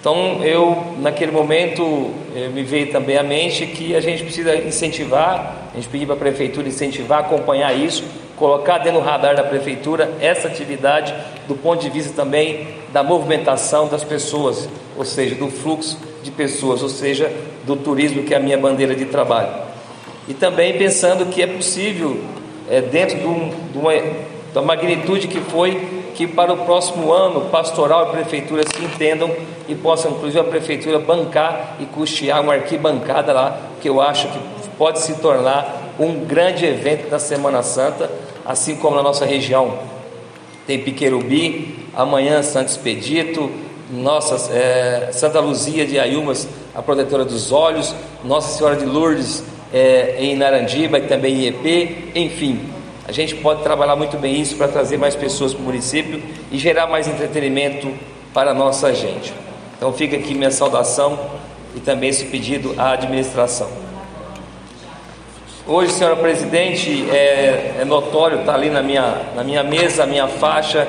Então 0.00 0.42
eu 0.42 0.96
naquele 0.98 1.30
momento 1.30 2.10
eh, 2.34 2.48
me 2.48 2.62
veio 2.62 2.90
também 2.90 3.16
à 3.16 3.22
mente 3.22 3.66
que 3.66 3.94
a 3.94 4.00
gente 4.00 4.24
precisa 4.24 4.54
incentivar, 4.56 5.70
a 5.72 5.76
gente 5.76 5.88
pediu 5.88 6.06
para 6.06 6.16
a 6.16 6.18
prefeitura 6.18 6.66
incentivar, 6.66 7.20
acompanhar 7.20 7.72
isso, 7.72 8.04
colocar 8.36 8.78
dentro 8.78 9.00
do 9.00 9.04
radar 9.04 9.36
da 9.36 9.42
prefeitura 9.42 10.12
essa 10.20 10.48
atividade 10.48 11.14
do 11.46 11.54
ponto 11.54 11.80
de 11.80 11.90
vista 11.90 12.12
também 12.14 12.68
da 12.92 13.02
movimentação 13.02 13.88
das 13.88 14.04
pessoas, 14.04 14.68
ou 14.96 15.04
seja, 15.04 15.34
do 15.34 15.50
fluxo 15.50 15.98
de 16.22 16.30
pessoas, 16.30 16.82
ou 16.82 16.88
seja, 16.88 17.32
do 17.64 17.76
turismo 17.76 18.22
que 18.22 18.34
é 18.34 18.36
a 18.36 18.40
minha 18.40 18.58
bandeira 18.58 18.94
de 18.94 19.06
trabalho. 19.06 19.50
E 20.28 20.34
também 20.34 20.78
pensando 20.78 21.26
que 21.26 21.42
é 21.42 21.46
possível, 21.46 22.20
é, 22.70 22.80
dentro 22.80 23.18
de, 23.18 23.26
um, 23.26 23.50
de 23.72 23.78
uma, 23.78 23.92
da 24.54 24.62
magnitude 24.62 25.26
que 25.26 25.40
foi, 25.40 26.02
que 26.14 26.26
para 26.26 26.52
o 26.52 26.58
próximo 26.58 27.12
ano, 27.12 27.48
pastoral 27.48 28.08
e 28.08 28.12
prefeitura 28.12 28.62
se 28.62 28.84
entendam 28.84 29.30
e 29.68 29.74
possam, 29.74 30.12
inclusive, 30.12 30.40
a 30.40 30.44
prefeitura 30.44 30.98
bancar 30.98 31.76
e 31.80 31.86
custear 31.86 32.40
uma 32.40 32.54
arquibancada 32.54 33.32
lá, 33.32 33.58
que 33.80 33.88
eu 33.88 34.00
acho 34.00 34.28
que 34.28 34.38
pode 34.76 35.00
se 35.00 35.14
tornar 35.20 35.81
um 35.98 36.24
grande 36.24 36.64
evento 36.64 37.08
da 37.10 37.18
Semana 37.18 37.62
Santa 37.62 38.10
assim 38.44 38.76
como 38.76 38.96
na 38.96 39.02
nossa 39.02 39.24
região 39.24 39.78
tem 40.66 40.78
Piquerubi, 40.78 41.86
amanhã 41.94 42.42
Santo 42.42 42.68
Expedito, 42.68 43.50
nossa, 43.90 44.52
é, 44.52 45.10
Santa 45.12 45.40
Luzia 45.40 45.84
de 45.84 45.98
Ayumas, 45.98 46.48
a 46.74 46.80
protetora 46.80 47.24
dos 47.24 47.52
olhos, 47.52 47.94
Nossa 48.24 48.56
Senhora 48.56 48.76
de 48.76 48.86
Lourdes 48.86 49.42
é, 49.72 50.16
em 50.18 50.36
Narandiba 50.36 50.98
e 50.98 51.02
também 51.02 51.34
em 51.34 51.40
IEP, 51.44 52.12
enfim, 52.14 52.60
a 53.06 53.12
gente 53.12 53.34
pode 53.34 53.62
trabalhar 53.62 53.96
muito 53.96 54.16
bem 54.16 54.40
isso 54.40 54.56
para 54.56 54.68
trazer 54.68 54.96
mais 54.96 55.16
pessoas 55.16 55.52
para 55.52 55.62
o 55.62 55.64
município 55.64 56.22
e 56.50 56.58
gerar 56.58 56.86
mais 56.86 57.08
entretenimento 57.08 57.92
para 58.32 58.52
a 58.52 58.54
nossa 58.54 58.94
gente. 58.94 59.34
Então 59.76 59.92
fica 59.92 60.16
aqui 60.16 60.34
minha 60.34 60.50
saudação 60.50 61.18
e 61.74 61.80
também 61.80 62.10
esse 62.10 62.26
pedido 62.26 62.74
à 62.78 62.92
administração. 62.92 63.81
Hoje, 65.64 65.92
senhora 65.92 66.16
presidente, 66.16 67.08
é, 67.08 67.76
é 67.82 67.84
notório, 67.84 68.40
está 68.40 68.52
ali 68.52 68.68
na 68.68 68.82
minha, 68.82 69.22
na 69.36 69.44
minha 69.44 69.62
mesa, 69.62 70.02
a 70.02 70.06
minha 70.06 70.26
faixa, 70.26 70.88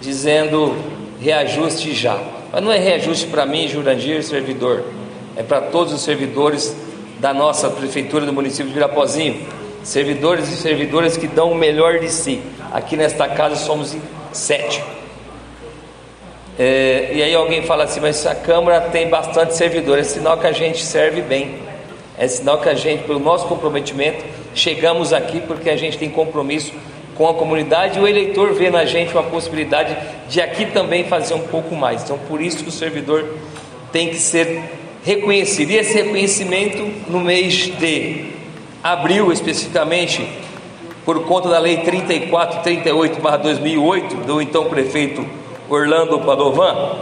dizendo 0.00 0.74
reajuste 1.20 1.94
já. 1.94 2.18
Mas 2.50 2.60
não 2.60 2.72
é 2.72 2.78
reajuste 2.78 3.28
para 3.28 3.46
mim, 3.46 3.68
Jurandir, 3.68 4.24
servidor, 4.24 4.82
é 5.36 5.44
para 5.44 5.60
todos 5.60 5.92
os 5.92 6.00
servidores 6.00 6.76
da 7.20 7.32
nossa 7.32 7.70
prefeitura 7.70 8.26
do 8.26 8.32
município 8.32 8.66
de 8.66 8.74
Virapozinho, 8.74 9.46
servidores 9.84 10.48
e 10.48 10.56
servidoras 10.56 11.16
que 11.16 11.28
dão 11.28 11.52
o 11.52 11.54
melhor 11.54 12.00
de 12.00 12.08
si. 12.08 12.42
Aqui 12.72 12.96
nesta 12.96 13.28
casa 13.28 13.54
somos 13.54 13.96
sete. 14.32 14.82
É, 16.58 17.12
e 17.14 17.22
aí 17.22 17.34
alguém 17.36 17.62
fala 17.62 17.84
assim, 17.84 18.00
mas 18.00 18.26
a 18.26 18.34
Câmara 18.34 18.80
tem 18.80 19.08
bastante 19.08 19.54
servidores, 19.54 20.10
é 20.10 20.14
sinal 20.14 20.36
que 20.38 20.46
a 20.48 20.52
gente 20.52 20.84
serve 20.84 21.22
bem. 21.22 21.67
É 22.18 22.26
sinal 22.26 22.58
que 22.58 22.68
a 22.68 22.74
gente, 22.74 23.04
pelo 23.04 23.20
nosso 23.20 23.46
comprometimento, 23.46 24.24
chegamos 24.52 25.12
aqui 25.12 25.40
porque 25.40 25.70
a 25.70 25.76
gente 25.76 25.96
tem 25.96 26.10
compromisso 26.10 26.72
com 27.14 27.28
a 27.28 27.34
comunidade 27.34 27.96
e 27.96 28.02
o 28.02 28.08
eleitor 28.08 28.54
vê 28.54 28.70
na 28.70 28.84
gente 28.84 29.12
uma 29.12 29.22
possibilidade 29.22 29.96
de 30.28 30.40
aqui 30.40 30.66
também 30.66 31.04
fazer 31.04 31.34
um 31.34 31.46
pouco 31.46 31.76
mais. 31.76 32.02
Então, 32.02 32.18
por 32.26 32.42
isso 32.42 32.64
que 32.64 32.70
o 32.70 32.72
servidor 32.72 33.24
tem 33.92 34.08
que 34.08 34.16
ser 34.16 34.64
reconhecido. 35.04 35.70
E 35.70 35.76
esse 35.76 35.94
reconhecimento 35.94 36.84
no 37.08 37.20
mês 37.20 37.70
de 37.78 38.32
abril, 38.82 39.30
especificamente, 39.30 40.28
por 41.04 41.24
conta 41.24 41.48
da 41.48 41.60
Lei 41.60 41.84
3438/2008 41.84 44.26
do 44.26 44.42
então 44.42 44.64
prefeito 44.64 45.24
Orlando 45.70 46.18
Padovan, 46.18 46.96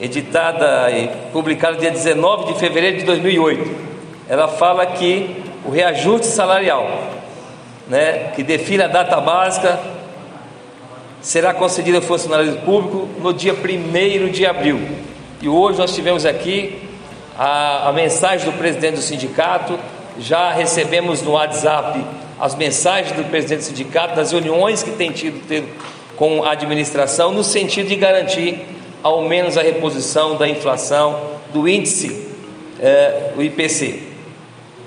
editada 0.00 0.90
e 0.90 1.08
publicada 1.32 1.76
dia 1.76 1.92
19 1.92 2.52
de 2.52 2.58
fevereiro 2.58 2.98
de 2.98 3.04
2008 3.04 3.91
ela 4.28 4.48
fala 4.48 4.86
que 4.86 5.42
o 5.64 5.70
reajuste 5.70 6.26
salarial, 6.26 6.88
né, 7.88 8.32
que 8.34 8.42
define 8.42 8.84
a 8.84 8.88
data 8.88 9.20
básica, 9.20 9.78
será 11.20 11.54
concedido 11.54 11.98
ao 11.98 12.02
funcionário 12.02 12.56
público 12.58 13.08
no 13.20 13.32
dia 13.32 13.54
1 13.54 14.30
de 14.30 14.46
abril. 14.46 14.80
E 15.40 15.48
hoje 15.48 15.78
nós 15.78 15.94
tivemos 15.94 16.24
aqui 16.24 16.82
a, 17.38 17.88
a 17.88 17.92
mensagem 17.92 18.50
do 18.50 18.56
presidente 18.56 18.94
do 18.94 19.02
sindicato, 19.02 19.78
já 20.18 20.52
recebemos 20.52 21.22
no 21.22 21.32
WhatsApp 21.32 22.04
as 22.40 22.54
mensagens 22.54 23.16
do 23.16 23.24
presidente 23.24 23.60
do 23.60 23.64
sindicato, 23.64 24.16
das 24.16 24.32
reuniões 24.32 24.82
que 24.82 24.90
tem 24.90 25.12
tido, 25.12 25.46
tido 25.46 25.68
com 26.16 26.44
a 26.44 26.52
administração, 26.52 27.32
no 27.32 27.44
sentido 27.44 27.88
de 27.88 27.96
garantir 27.96 28.60
ao 29.02 29.22
menos 29.22 29.56
a 29.56 29.62
reposição 29.62 30.36
da 30.36 30.48
inflação 30.48 31.18
do 31.52 31.68
índice, 31.68 32.28
eh, 32.80 33.32
o 33.36 33.42
IPC 33.42 34.11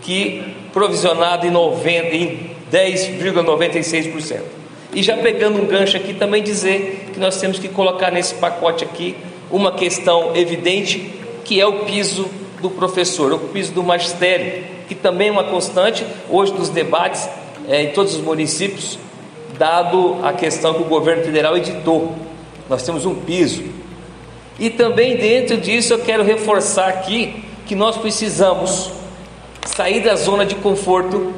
que 0.05 0.43
provisionado 0.71 1.47
em, 1.47 1.49
em 1.49 2.51
10,96%. 2.71 4.41
E 4.93 5.01
já 5.01 5.17
pegando 5.17 5.61
um 5.61 5.65
gancho 5.65 5.97
aqui, 5.97 6.13
também 6.13 6.43
dizer 6.43 7.09
que 7.11 7.19
nós 7.19 7.39
temos 7.41 7.57
que 7.57 7.67
colocar 7.67 8.11
nesse 8.11 8.35
pacote 8.35 8.83
aqui 8.83 9.15
uma 9.49 9.71
questão 9.71 10.35
evidente, 10.35 11.11
que 11.43 11.59
é 11.59 11.65
o 11.65 11.85
piso 11.85 12.29
do 12.61 12.69
professor, 12.69 13.33
o 13.33 13.39
piso 13.39 13.73
do 13.73 13.83
magistério, 13.83 14.63
que 14.87 14.95
também 14.95 15.29
é 15.29 15.31
uma 15.31 15.45
constante 15.45 16.05
hoje 16.29 16.53
dos 16.53 16.69
debates 16.69 17.27
é, 17.67 17.83
em 17.83 17.91
todos 17.91 18.15
os 18.15 18.21
municípios, 18.21 18.99
dado 19.57 20.19
a 20.23 20.33
questão 20.33 20.73
que 20.75 20.81
o 20.81 20.85
governo 20.85 21.23
federal 21.23 21.57
editou. 21.57 22.15
Nós 22.69 22.83
temos 22.83 23.05
um 23.05 23.15
piso. 23.15 23.63
E 24.59 24.69
também 24.69 25.17
dentro 25.17 25.57
disso 25.57 25.93
eu 25.93 25.99
quero 25.99 26.23
reforçar 26.23 26.87
aqui 26.87 27.43
que 27.65 27.75
nós 27.75 27.97
precisamos 27.97 28.91
sair 29.65 29.99
da 30.01 30.15
zona 30.15 30.45
de 30.45 30.55
conforto 30.55 31.33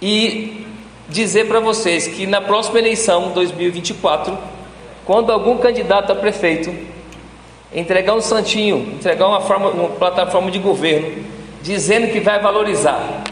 e 0.00 0.66
dizer 1.08 1.46
para 1.46 1.60
vocês 1.60 2.08
que 2.08 2.26
na 2.26 2.40
próxima 2.40 2.78
eleição, 2.78 3.30
2024, 3.32 4.36
quando 5.04 5.32
algum 5.32 5.58
candidato 5.58 6.12
a 6.12 6.14
prefeito 6.14 6.74
entregar 7.72 8.14
um 8.14 8.20
santinho, 8.20 8.76
entregar 8.94 9.26
uma, 9.28 9.40
forma, 9.40 9.70
uma 9.70 9.88
plataforma 9.90 10.50
de 10.50 10.58
governo, 10.58 11.24
dizendo 11.62 12.12
que 12.12 12.20
vai 12.20 12.40
valorizar 12.40 13.22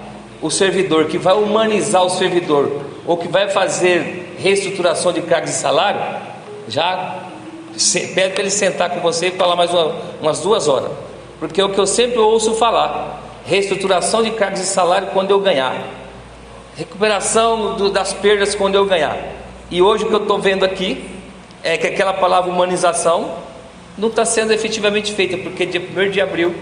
o 0.41 0.51
servidor, 0.51 1.07
que 1.07 1.19
vai 1.19 1.35
humanizar 1.35 2.05
o 2.05 2.09
servidor, 2.09 2.81
ou 3.07 3.17
que 3.17 3.29
vai 3.29 3.51
fazer 3.51 4.35
reestruturação 4.39 5.13
de 5.13 5.21
cargos 5.23 5.51
e 5.51 5.55
salário, 5.55 6.01
já 6.69 7.25
pede 8.15 8.31
para 8.33 8.41
ele 8.41 8.51
sentar 8.51 8.91
com 8.91 9.01
você 9.01 9.29
e 9.29 9.31
falar 9.33 9.57
mais 9.57 9.71
uma, 9.71 9.97
umas 10.23 10.41
duas 10.41 10.69
horas, 10.69 10.91
porque 11.39 11.61
é 11.61 11.65
o 11.65 11.71
que 11.71 11.79
eu 11.79 11.87
sempre 11.87 12.19
ouço 12.19 12.55
falar 12.55 13.20
reestruturação 13.51 14.23
de 14.23 14.31
cargos 14.31 14.61
e 14.61 14.65
salário 14.65 15.09
quando 15.09 15.33
eu 15.33 15.41
ganhar, 15.41 15.85
recuperação 16.77 17.75
do, 17.75 17.91
das 17.91 18.13
perdas 18.13 18.55
quando 18.55 18.77
eu 18.77 18.87
ganhar. 18.87 19.19
E 19.69 19.83
hoje 19.83 20.05
o 20.05 20.07
que 20.07 20.15
eu 20.15 20.23
estou 20.23 20.39
vendo 20.39 20.65
aqui 20.65 21.05
é 21.61 21.77
que 21.77 21.89
aquela 21.89 22.13
palavra 22.13 22.49
humanização 22.49 23.35
não 23.99 24.07
está 24.07 24.25
sendo 24.25 24.53
efetivamente 24.53 25.13
feita, 25.13 25.37
porque 25.37 25.67
dia 25.67 25.83
1 25.83 26.11
de 26.11 26.21
abril 26.21 26.55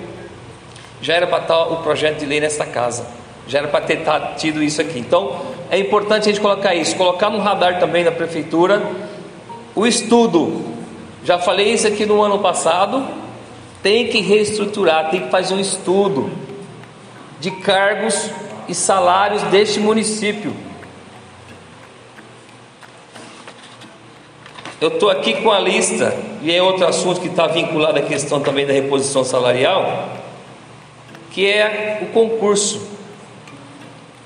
já 1.02 1.12
era 1.12 1.26
para 1.26 1.42
estar 1.42 1.62
o 1.64 1.76
projeto 1.82 2.20
de 2.20 2.24
lei 2.24 2.40
nessa 2.40 2.64
casa, 2.64 3.06
já 3.46 3.58
era 3.58 3.68
para 3.68 3.82
ter 3.82 4.02
tido 4.38 4.62
isso 4.62 4.80
aqui. 4.80 4.98
Então, 4.98 5.42
é 5.70 5.78
importante 5.78 6.22
a 6.22 6.32
gente 6.32 6.40
colocar 6.40 6.74
isso, 6.74 6.96
colocar 6.96 7.28
no 7.28 7.38
radar 7.38 7.78
também 7.78 8.02
da 8.02 8.12
prefeitura 8.12 8.82
o 9.74 9.86
estudo. 9.86 10.64
Já 11.22 11.38
falei 11.38 11.70
isso 11.70 11.86
aqui 11.86 12.06
no 12.06 12.22
ano 12.22 12.38
passado. 12.38 13.06
Tem 13.82 14.08
que 14.08 14.20
reestruturar, 14.22 15.10
tem 15.10 15.20
que 15.20 15.30
fazer 15.30 15.54
um 15.54 15.60
estudo 15.60 16.47
de 17.40 17.50
cargos 17.50 18.30
e 18.68 18.74
salários 18.74 19.42
deste 19.44 19.80
município. 19.80 20.54
Eu 24.80 24.88
estou 24.88 25.10
aqui 25.10 25.42
com 25.42 25.50
a 25.50 25.58
lista, 25.58 26.16
e 26.40 26.54
é 26.54 26.62
outro 26.62 26.86
assunto 26.86 27.20
que 27.20 27.26
está 27.26 27.48
vinculado 27.48 27.98
à 27.98 28.02
questão 28.02 28.40
também 28.40 28.64
da 28.64 28.72
reposição 28.72 29.24
salarial, 29.24 30.08
que 31.32 31.46
é 31.46 31.98
o 32.02 32.06
concurso. 32.12 32.80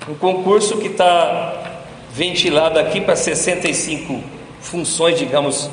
Um 0.07 0.15
concurso 0.15 0.77
que 0.77 0.89
está 0.89 1.81
ventilado 2.13 2.79
aqui 2.79 3.01
para 3.01 3.17
65 3.17 4.23
funções, 4.61 5.19
digamos, 5.19 5.71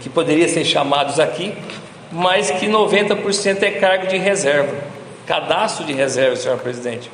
que 0.00 0.08
poderia 0.08 0.48
ser 0.48 0.64
chamados 0.64 1.20
aqui, 1.20 1.54
mas 2.10 2.50
que 2.50 2.66
90% 2.66 3.62
é 3.62 3.70
cargo 3.72 4.08
de 4.08 4.16
reserva, 4.16 4.74
cadastro 5.26 5.84
de 5.84 5.92
reserva, 5.92 6.36
senhor 6.36 6.58
presidente. 6.58 7.10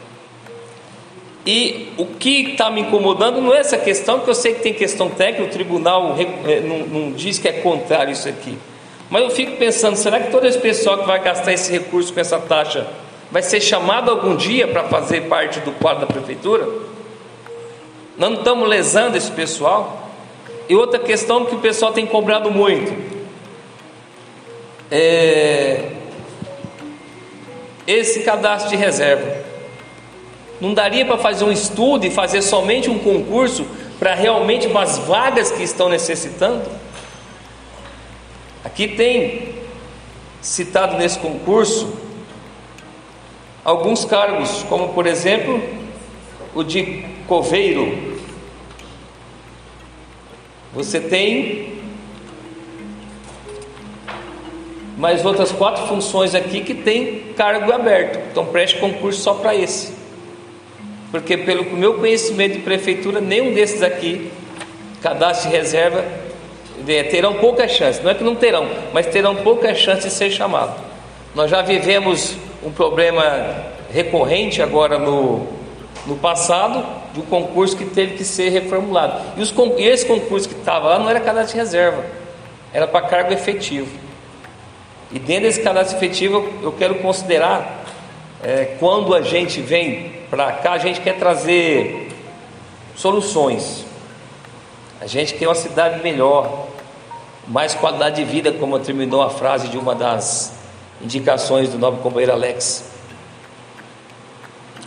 E 1.45 1.93
o 1.97 2.07
que 2.07 2.53
está 2.53 2.71
me 2.71 2.83
incomodando 2.83 3.41
não 3.41 3.53
é 3.53 3.59
essa 3.59 3.77
questão, 3.77 4.19
porque 4.19 4.31
eu 4.31 4.35
sei 4.35 4.55
que 4.55 4.61
tem 4.61 4.73
questão 4.73 5.11
técnica, 5.11 5.43
o 5.43 5.49
tribunal 5.49 6.15
eh, 6.19 6.61
não, 6.61 6.79
não 6.87 7.13
diz 7.13 7.39
que 7.39 7.49
é 7.49 7.53
contrário 7.53 8.13
isso 8.13 8.29
aqui. 8.29 8.57
Mas 9.11 9.23
eu 9.25 9.31
fico 9.31 9.57
pensando, 9.57 9.97
será 9.97 10.21
que 10.21 10.31
todo 10.31 10.47
esse 10.47 10.59
pessoal 10.59 10.99
que 10.99 11.07
vai 11.07 11.21
gastar 11.21 11.53
esse 11.53 11.71
recurso 11.73 12.15
com 12.15 12.21
essa 12.21 12.39
taxa 12.39 12.87
vai 13.31 13.43
ser 13.43 13.61
chamado 13.61 14.11
algum 14.11 14.37
dia 14.37 14.69
para 14.69 14.85
fazer 14.85 15.23
parte 15.23 15.59
do 15.61 15.73
quadro 15.73 16.07
da 16.07 16.07
prefeitura? 16.07 16.65
Nós 18.17 18.31
não 18.31 18.39
estamos 18.39 18.69
lesando 18.69 19.17
esse 19.17 19.31
pessoal? 19.31 20.11
E 20.69 20.77
outra 20.77 21.01
questão 21.01 21.45
que 21.45 21.57
o 21.57 21.59
pessoal 21.59 21.93
tem 21.93 22.07
cobrado 22.07 22.51
muito 22.51 22.95
é 24.91 25.89
esse 27.87 28.21
cadastro 28.21 28.71
de 28.71 28.77
reserva. 28.77 29.37
Não 30.61 30.73
daria 30.75 31.05
para 31.05 31.19
fazer 31.19 31.45
um 31.45 31.51
estudo 31.51 32.07
e 32.07 32.11
fazer 32.11 32.43
somente 32.43 32.89
um 32.89 32.99
concurso 32.99 33.67
para 33.99 34.15
realmente 34.15 34.69
as 34.77 34.99
vagas 34.99 35.51
que 35.51 35.63
estão 35.63 35.89
necessitando? 35.89 36.71
Aqui 38.65 38.89
tem 38.89 39.55
citado 40.41 40.97
nesse 40.97 41.19
concurso 41.19 41.93
alguns 43.65 44.05
cargos, 44.05 44.65
como 44.69 44.91
por 44.91 45.07
exemplo 45.07 45.63
o 46.55 46.63
de 46.63 47.05
coveiro. 47.27 48.21
Você 50.73 51.01
tem 51.01 51.72
mais 55.03 55.27
outras 55.27 55.53
quatro 55.53 55.87
funções 55.87 56.35
aqui 56.35 56.61
que 56.63 56.73
tem 56.73 57.35
cargo 57.37 57.71
aberto. 57.73 58.19
Então 58.31 58.47
preste 58.47 58.79
concurso 58.79 59.21
só 59.21 59.35
para 59.35 59.55
esse 59.55 60.01
porque 61.13 61.37
pelo 61.37 61.65
meu 61.77 61.99
conhecimento 61.99 62.55
de 62.55 62.61
prefeitura, 62.61 63.21
nenhum 63.21 63.53
desses 63.53 63.83
aqui, 63.83 64.33
cadastro 65.03 65.51
de 65.51 65.57
reserva, 65.57 66.03
terão 67.11 67.35
pouca 67.35 67.69
chance, 67.69 68.03
não 68.03 68.11
é 68.11 68.15
que 68.15 68.25
não 68.25 68.35
terão, 68.35 68.67
mas 68.95 69.07
terão 69.07 69.37
pouca 69.37 69.75
chance 69.75 70.09
de 70.09 70.11
ser 70.13 70.31
chamado. 70.31 70.75
Nós 71.35 71.51
já 71.51 71.61
vivemos 71.61 72.35
um 72.65 72.73
problema 72.73 73.23
recorrente 73.93 74.63
agora 74.63 74.99
no, 74.99 75.47
no 76.07 76.17
passado, 76.17 76.83
de 77.13 77.21
um 77.21 77.25
concurso 77.25 77.77
que 77.77 77.85
teve 77.85 78.15
que 78.15 78.25
ser 78.25 78.49
reformulado. 78.49 79.21
E, 79.37 79.43
os, 79.43 79.55
e 79.77 79.83
esse 79.83 80.07
concurso 80.07 80.49
que 80.49 80.55
estava 80.55 80.89
lá 80.89 80.99
não 80.99 81.11
era 81.11 81.21
cadastro 81.21 81.53
de 81.53 81.59
reserva, 81.59 82.03
era 82.73 82.87
para 82.87 83.07
cargo 83.07 83.35
efetivo. 83.35 83.91
E 85.13 85.19
dentro 85.19 85.45
desse 85.45 85.61
cadastro 85.61 85.99
efetivo, 85.99 86.49
eu 86.63 86.73
quero 86.73 86.95
considerar, 86.97 87.85
é, 88.43 88.77
quando 88.81 89.15
a 89.15 89.21
gente 89.21 89.61
vem 89.61 90.11
para 90.31 90.53
cá, 90.53 90.73
a 90.73 90.79
gente 90.79 91.01
quer 91.01 91.19
trazer 91.19 92.09
soluções. 92.97 93.85
A 95.03 95.07
gente 95.07 95.35
quer 95.35 95.49
uma 95.49 95.55
cidade 95.55 96.03
melhor, 96.03 96.67
mais 97.47 97.75
qualidade 97.75 98.17
de 98.17 98.25
vida, 98.25 98.53
como 98.53 98.79
terminou 98.79 99.21
a 99.21 99.29
frase 99.29 99.69
de 99.69 99.77
uma 99.77 99.95
das 99.95 100.55
indicações 101.03 101.69
do 101.69 101.79
nobre 101.79 102.01
companheiro 102.01 102.33
Alex. 102.33 102.91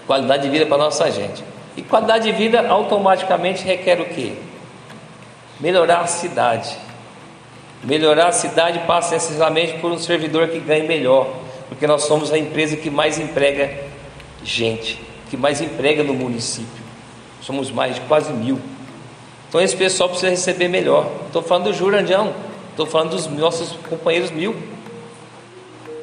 Qualidade 0.07 0.43
de 0.43 0.49
vida 0.49 0.65
para 0.65 0.77
nossa 0.77 1.11
gente. 1.11 1.43
E 1.77 1.83
qualidade 1.83 2.25
de 2.25 2.31
vida 2.31 2.67
automaticamente 2.67 3.63
requer 3.63 3.99
o 4.01 4.05
quê? 4.05 4.33
Melhorar 5.59 5.99
a 5.99 6.07
cidade. 6.07 6.84
Melhorar 7.83 8.27
a 8.27 8.31
cidade 8.31 8.79
passa 8.87 9.15
necessariamente 9.15 9.79
por 9.79 9.91
um 9.91 9.99
servidor 9.99 10.47
que 10.47 10.59
ganhe 10.59 10.87
melhor, 10.87 11.29
porque 11.69 11.85
nós 11.85 12.03
somos 12.03 12.33
a 12.33 12.37
empresa 12.37 12.75
que 12.75 12.89
mais 12.89 13.19
emprega 13.19 13.85
gente 14.43 15.05
que 15.29 15.37
mais 15.37 15.61
emprega 15.61 16.03
no 16.03 16.13
município. 16.13 16.83
Somos 17.41 17.71
mais 17.71 17.95
de 17.95 18.01
quase 18.01 18.31
mil. 18.31 18.61
Então 19.49 19.59
esse 19.61 19.75
pessoal 19.75 20.09
precisa 20.09 20.29
receber 20.31 20.69
melhor. 20.69 21.11
Estou 21.27 21.43
falando 21.43 21.65
do 21.65 21.73
Jurandião, 21.73 22.33
estou 22.71 22.85
falando 22.85 23.09
dos 23.11 23.27
nossos 23.27 23.73
companheiros 23.89 24.31
mil. 24.31 24.55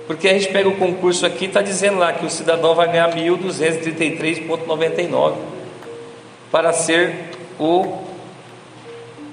Porque 0.07 0.29
a 0.29 0.35
gente 0.35 0.53
pega 0.53 0.69
o 0.69 0.77
concurso 0.77 1.25
aqui, 1.25 1.47
está 1.47 1.63
dizendo 1.63 1.97
lá 1.99 2.13
que 2.13 2.27
o 2.27 2.31
cidadão 2.31 2.75
vai 2.75 2.89
ganhar 2.89 3.11
1.233,99 3.15 5.37
para 6.51 6.71
ser 6.73 7.31
o 7.59 7.99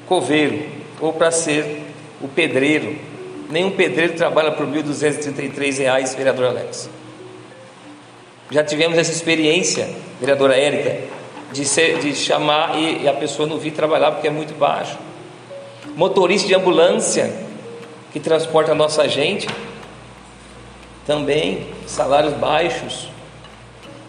coveiro 0.07 0.69
ou 1.01 1.11
para 1.11 1.31
ser 1.31 1.88
o 2.21 2.27
pedreiro. 2.27 2.95
Nenhum 3.49 3.71
pedreiro 3.71 4.13
trabalha 4.13 4.51
por 4.51 4.67
R$ 4.67 4.83
1.233, 4.83 6.15
vereador 6.15 6.45
Alex. 6.45 6.89
Já 8.51 8.63
tivemos 8.63 8.97
essa 8.97 9.11
experiência, 9.11 9.89
vereadora 10.19 10.55
Érica, 10.55 11.07
de, 11.51 11.65
ser, 11.65 11.99
de 11.99 12.15
chamar 12.15 12.77
e, 12.77 13.03
e 13.03 13.07
a 13.07 13.13
pessoa 13.13 13.47
não 13.47 13.57
vir 13.57 13.71
trabalhar 13.71 14.11
porque 14.11 14.27
é 14.27 14.31
muito 14.31 14.57
baixo. 14.57 14.97
Motorista 15.95 16.47
de 16.47 16.55
ambulância 16.55 17.31
que 18.11 18.19
transporta 18.19 18.71
a 18.71 18.75
nossa 18.75 19.07
gente, 19.07 19.47
também 21.05 21.67
salários 21.85 22.33
baixos. 22.33 23.09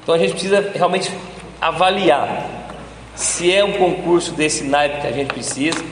Então 0.02 0.14
a 0.14 0.18
gente 0.18 0.32
precisa 0.32 0.70
realmente 0.74 1.10
avaliar 1.60 2.48
se 3.14 3.52
é 3.52 3.62
um 3.62 3.72
concurso 3.72 4.32
desse 4.32 4.64
naipe 4.64 5.02
que 5.02 5.06
a 5.06 5.12
gente 5.12 5.28
precisa, 5.28 5.84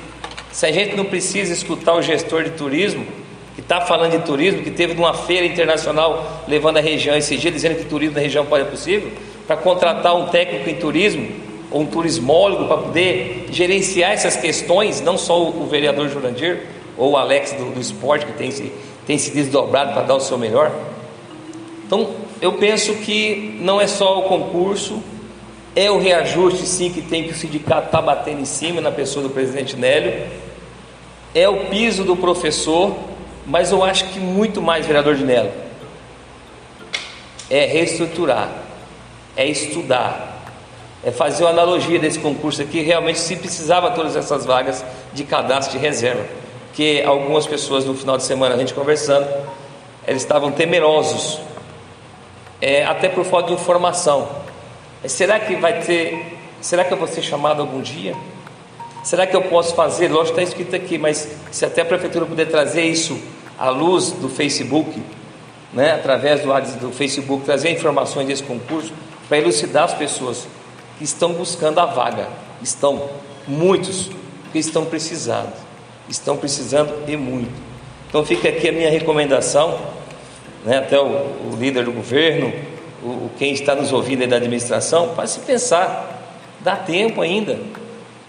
se 0.58 0.66
a 0.66 0.72
gente 0.72 0.96
não 0.96 1.04
precisa 1.04 1.52
escutar 1.52 1.94
o 1.94 2.02
gestor 2.02 2.42
de 2.42 2.50
turismo 2.50 3.06
que 3.54 3.60
está 3.60 3.80
falando 3.80 4.10
de 4.10 4.26
turismo, 4.26 4.60
que 4.60 4.72
teve 4.72 4.92
uma 4.94 5.14
feira 5.14 5.46
internacional 5.46 6.42
levando 6.48 6.78
a 6.78 6.80
região 6.80 7.16
esse 7.16 7.36
dia, 7.36 7.52
dizendo 7.52 7.76
que 7.76 7.84
turismo 7.84 8.16
na 8.16 8.22
região 8.22 8.44
pode 8.44 8.64
ser 8.64 8.70
possível, 8.72 9.12
para 9.46 9.56
contratar 9.56 10.16
um 10.16 10.26
técnico 10.26 10.68
em 10.68 10.74
turismo, 10.74 11.28
ou 11.70 11.82
um 11.82 11.86
turismólogo, 11.86 12.64
para 12.64 12.78
poder 12.78 13.46
gerenciar 13.52 14.10
essas 14.10 14.34
questões, 14.34 15.00
não 15.00 15.16
só 15.16 15.40
o, 15.40 15.62
o 15.62 15.66
vereador 15.68 16.08
Jurandir, 16.08 16.64
ou 16.96 17.12
o 17.12 17.16
Alex 17.16 17.52
do, 17.52 17.72
do 17.72 17.80
esporte, 17.80 18.26
que 18.26 18.32
tem 18.32 18.50
se, 18.50 18.72
tem 19.06 19.16
se 19.16 19.30
desdobrado 19.30 19.92
para 19.92 20.02
dar 20.02 20.16
o 20.16 20.20
seu 20.20 20.36
melhor. 20.36 20.72
Então, 21.86 22.10
eu 22.42 22.54
penso 22.54 22.94
que 22.94 23.56
não 23.60 23.80
é 23.80 23.86
só 23.86 24.18
o 24.18 24.22
concurso, 24.22 25.00
é 25.76 25.88
o 25.88 25.98
reajuste 25.98 26.66
sim 26.66 26.90
que 26.90 27.00
tem 27.00 27.22
que 27.22 27.30
o 27.30 27.36
sindicato 27.36 27.86
está 27.86 28.02
batendo 28.02 28.40
em 28.40 28.44
cima 28.44 28.80
na 28.80 28.90
pessoa 28.90 29.22
do 29.22 29.30
presidente 29.30 29.76
Nélio, 29.76 30.47
é 31.34 31.48
o 31.48 31.66
piso 31.66 32.04
do 32.04 32.16
professor, 32.16 32.96
mas 33.46 33.70
eu 33.70 33.82
acho 33.82 34.06
que 34.08 34.18
muito 34.18 34.60
mais, 34.60 34.86
vereador 34.86 35.14
de 35.14 35.24
Mello, 35.24 35.50
é 37.50 37.64
reestruturar, 37.66 38.50
é 39.36 39.46
estudar, 39.46 40.42
é 41.04 41.10
fazer 41.10 41.44
uma 41.44 41.50
analogia 41.50 41.98
desse 41.98 42.18
concurso 42.18 42.60
aqui, 42.60 42.80
realmente 42.80 43.18
se 43.18 43.36
precisava 43.36 43.90
todas 43.92 44.16
essas 44.16 44.44
vagas 44.44 44.84
de 45.12 45.24
cadastro 45.24 45.78
de 45.78 45.84
reserva, 45.84 46.24
que 46.74 47.02
algumas 47.02 47.46
pessoas 47.46 47.84
no 47.84 47.94
final 47.94 48.16
de 48.16 48.24
semana 48.24 48.54
a 48.54 48.58
gente 48.58 48.74
conversando, 48.74 49.26
eles 50.06 50.22
estavam 50.22 50.50
temerosos, 50.50 51.40
é, 52.60 52.84
até 52.84 53.08
por 53.08 53.24
falta 53.24 53.48
de 53.48 53.54
informação. 53.54 54.28
Será 55.06 55.38
que 55.38 55.54
vai 55.56 55.80
ter? 55.80 56.38
Será 56.60 56.84
que 56.84 56.92
eu 56.92 56.98
vou 56.98 57.06
ser 57.06 57.22
chamado 57.22 57.60
algum 57.60 57.80
dia? 57.80 58.14
Será 59.02 59.26
que 59.26 59.34
eu 59.34 59.42
posso 59.42 59.74
fazer? 59.74 60.08
Lógico, 60.08 60.38
está 60.38 60.42
escrito 60.42 60.74
aqui, 60.74 60.98
mas 60.98 61.28
se 61.50 61.64
até 61.64 61.82
a 61.82 61.84
prefeitura 61.84 62.26
puder 62.26 62.46
trazer 62.46 62.82
isso 62.82 63.18
à 63.58 63.70
luz 63.70 64.12
do 64.12 64.28
Facebook, 64.28 65.00
né, 65.72 65.92
através 65.92 66.40
do, 66.40 66.78
do 66.80 66.92
Facebook, 66.92 67.44
trazer 67.44 67.70
informações 67.70 68.26
desse 68.26 68.42
concurso 68.42 68.92
para 69.28 69.38
elucidar 69.38 69.84
as 69.84 69.94
pessoas 69.94 70.46
que 70.98 71.04
estão 71.04 71.32
buscando 71.32 71.78
a 71.78 71.86
vaga. 71.86 72.28
Estão 72.62 73.08
muitos 73.46 74.10
que 74.52 74.58
estão 74.58 74.84
precisando, 74.84 75.52
estão 76.08 76.36
precisando 76.36 76.92
e 77.06 77.16
muito. 77.16 77.52
Então 78.08 78.24
fica 78.24 78.48
aqui 78.48 78.68
a 78.68 78.72
minha 78.72 78.90
recomendação, 78.90 79.78
né, 80.64 80.78
até 80.78 80.98
o, 80.98 81.04
o 81.04 81.56
líder 81.58 81.84
do 81.84 81.92
governo, 81.92 82.52
o, 83.02 83.30
quem 83.38 83.52
está 83.52 83.74
nos 83.74 83.92
ouvindo 83.92 84.22
aí 84.22 84.26
da 84.26 84.36
administração, 84.36 85.14
para 85.14 85.26
se 85.26 85.40
pensar 85.40 86.18
Dá 86.60 86.74
tempo 86.76 87.20
ainda, 87.22 87.58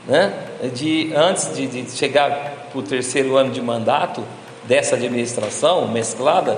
né? 0.07 0.33
De 0.73 1.13
antes 1.15 1.55
de, 1.55 1.67
de 1.67 1.91
chegar 1.91 2.67
para 2.69 2.79
o 2.79 2.81
terceiro 2.83 3.37
ano 3.37 3.51
de 3.51 3.61
mandato 3.61 4.23
dessa 4.65 4.95
administração 4.95 5.87
mesclada, 5.87 6.57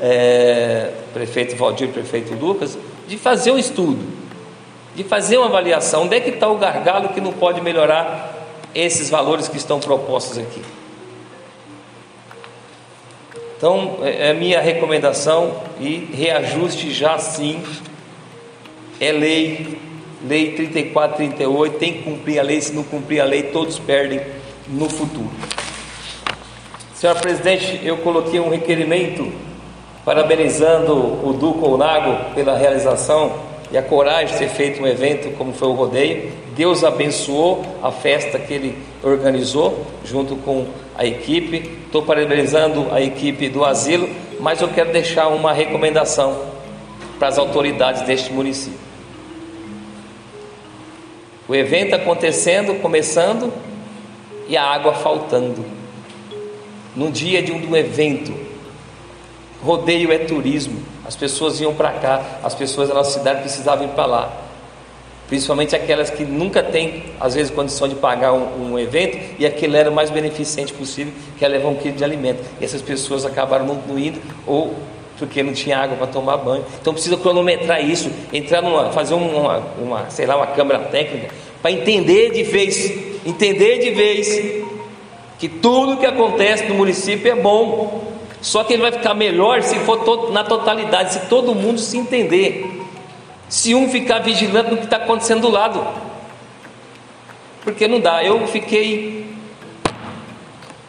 é, 0.00 0.90
prefeito 1.12 1.56
Valdir, 1.56 1.88
prefeito 1.88 2.34
Lucas, 2.34 2.76
de 3.06 3.16
fazer 3.16 3.50
um 3.50 3.58
estudo, 3.58 4.04
de 4.94 5.04
fazer 5.04 5.36
uma 5.38 5.46
avaliação. 5.46 6.04
Onde 6.04 6.16
é 6.16 6.20
que 6.20 6.30
está 6.30 6.48
o 6.48 6.56
gargalo 6.56 7.10
que 7.10 7.20
não 7.20 7.32
pode 7.32 7.60
melhorar 7.60 8.34
esses 8.74 9.10
valores 9.10 9.46
que 9.48 9.56
estão 9.56 9.78
propostos 9.78 10.38
aqui? 10.38 10.62
Então, 13.56 13.98
é, 14.02 14.30
é 14.30 14.34
minha 14.34 14.60
recomendação 14.60 15.62
e 15.80 16.10
reajuste 16.12 16.92
já 16.92 17.18
sim. 17.18 17.62
É 19.00 19.10
lei, 19.10 19.78
lei 20.26 20.52
34, 20.52 21.16
38, 21.16 21.78
tem 21.78 21.92
que 21.94 22.02
cumprir 22.02 22.38
a 22.38 22.42
lei, 22.42 22.60
se 22.60 22.72
não 22.72 22.82
cumprir 22.82 23.20
a 23.20 23.24
lei, 23.24 23.44
todos 23.44 23.78
perdem 23.78 24.20
no 24.68 24.88
futuro. 24.88 25.30
Senhora 26.94 27.20
presidente, 27.20 27.80
eu 27.84 27.98
coloquei 27.98 28.40
um 28.40 28.48
requerimento 28.48 29.30
parabenizando 30.04 30.94
o 30.94 31.36
Duco 31.38 31.68
Onago 31.68 32.34
pela 32.34 32.56
realização 32.56 33.32
e 33.70 33.76
a 33.76 33.82
coragem 33.82 34.32
de 34.32 34.38
ter 34.38 34.48
feito 34.48 34.82
um 34.82 34.86
evento 34.86 35.36
como 35.36 35.52
foi 35.52 35.68
o 35.68 35.72
rodeio. 35.72 36.30
Deus 36.56 36.84
abençoou 36.84 37.64
a 37.82 37.90
festa 37.90 38.38
que 38.38 38.54
ele 38.54 38.78
organizou 39.02 39.84
junto 40.04 40.36
com 40.36 40.66
a 40.96 41.04
equipe. 41.04 41.78
Estou 41.86 42.02
parabenizando 42.02 42.86
a 42.92 43.00
equipe 43.00 43.48
do 43.48 43.64
asilo, 43.64 44.08
mas 44.40 44.60
eu 44.60 44.68
quero 44.68 44.92
deixar 44.92 45.28
uma 45.28 45.52
recomendação 45.52 46.38
para 47.18 47.28
as 47.28 47.38
autoridades 47.38 48.02
deste 48.02 48.32
município. 48.32 48.93
O 51.46 51.54
evento 51.54 51.94
acontecendo, 51.94 52.80
começando 52.80 53.52
e 54.48 54.56
a 54.56 54.62
água 54.62 54.94
faltando. 54.94 55.64
No 56.96 57.10
dia 57.10 57.42
de 57.42 57.52
um 57.52 57.76
evento, 57.76 58.34
rodeio 59.62 60.12
é 60.12 60.18
turismo. 60.18 60.80
As 61.06 61.14
pessoas 61.14 61.60
iam 61.60 61.74
para 61.74 61.92
cá, 61.92 62.22
as 62.42 62.54
pessoas 62.54 62.88
da 62.88 62.94
nossa 62.94 63.18
cidade 63.18 63.40
precisavam 63.40 63.84
ir 63.84 63.90
para 63.90 64.06
lá. 64.06 64.32
Principalmente 65.28 65.74
aquelas 65.74 66.10
que 66.10 66.24
nunca 66.24 66.62
têm, 66.62 67.02
às 67.18 67.34
vezes, 67.34 67.50
condição 67.50 67.88
de 67.88 67.94
pagar 67.94 68.32
um, 68.32 68.72
um, 68.72 68.78
evento 68.78 69.18
e 69.38 69.46
aquele 69.46 69.76
era 69.76 69.90
o 69.90 69.94
mais 69.94 70.10
beneficente 70.10 70.72
possível, 70.72 71.12
que 71.38 71.44
é 71.44 71.48
levar 71.48 71.68
um 71.68 71.76
quilo 71.76 71.96
de 71.96 72.04
alimento. 72.04 72.42
E 72.60 72.64
essas 72.64 72.82
pessoas 72.82 73.24
acabaram 73.24 73.66
não 73.66 73.98
indo 73.98 74.20
ou 74.46 74.74
porque 75.18 75.42
não 75.42 75.52
tinha 75.52 75.78
água 75.78 75.96
para 75.96 76.06
tomar 76.06 76.36
banho. 76.38 76.64
Então 76.80 76.92
precisa 76.92 77.16
cronometrar 77.16 77.82
isso, 77.84 78.10
entrar 78.32 78.62
numa, 78.62 78.90
fazer 78.92 79.14
uma, 79.14 79.58
uma, 79.78 80.10
sei 80.10 80.26
lá, 80.26 80.36
uma 80.36 80.48
câmara 80.48 80.80
técnica 80.80 81.28
para 81.64 81.72
entender 81.72 82.30
de 82.30 82.42
vez, 82.42 82.92
entender 83.24 83.78
de 83.78 83.90
vez 83.90 84.64
que 85.38 85.48
tudo 85.48 85.96
que 85.96 86.04
acontece 86.04 86.64
no 86.64 86.74
município 86.74 87.32
é 87.32 87.34
bom. 87.34 88.12
Só 88.42 88.62
que 88.62 88.74
ele 88.74 88.82
vai 88.82 88.92
ficar 88.92 89.14
melhor 89.14 89.62
se 89.62 89.78
for 89.80 90.30
na 90.30 90.44
totalidade, 90.44 91.14
se 91.14 91.20
todo 91.26 91.54
mundo 91.54 91.80
se 91.80 91.96
entender. 91.96 92.82
Se 93.48 93.74
um 93.74 93.88
ficar 93.88 94.18
vigilante 94.18 94.72
no 94.72 94.76
que 94.76 94.84
está 94.84 94.96
acontecendo 94.96 95.40
do 95.40 95.48
lado. 95.48 95.82
Porque 97.62 97.88
não 97.88 97.98
dá. 97.98 98.22
Eu 98.22 98.46
fiquei. 98.46 99.33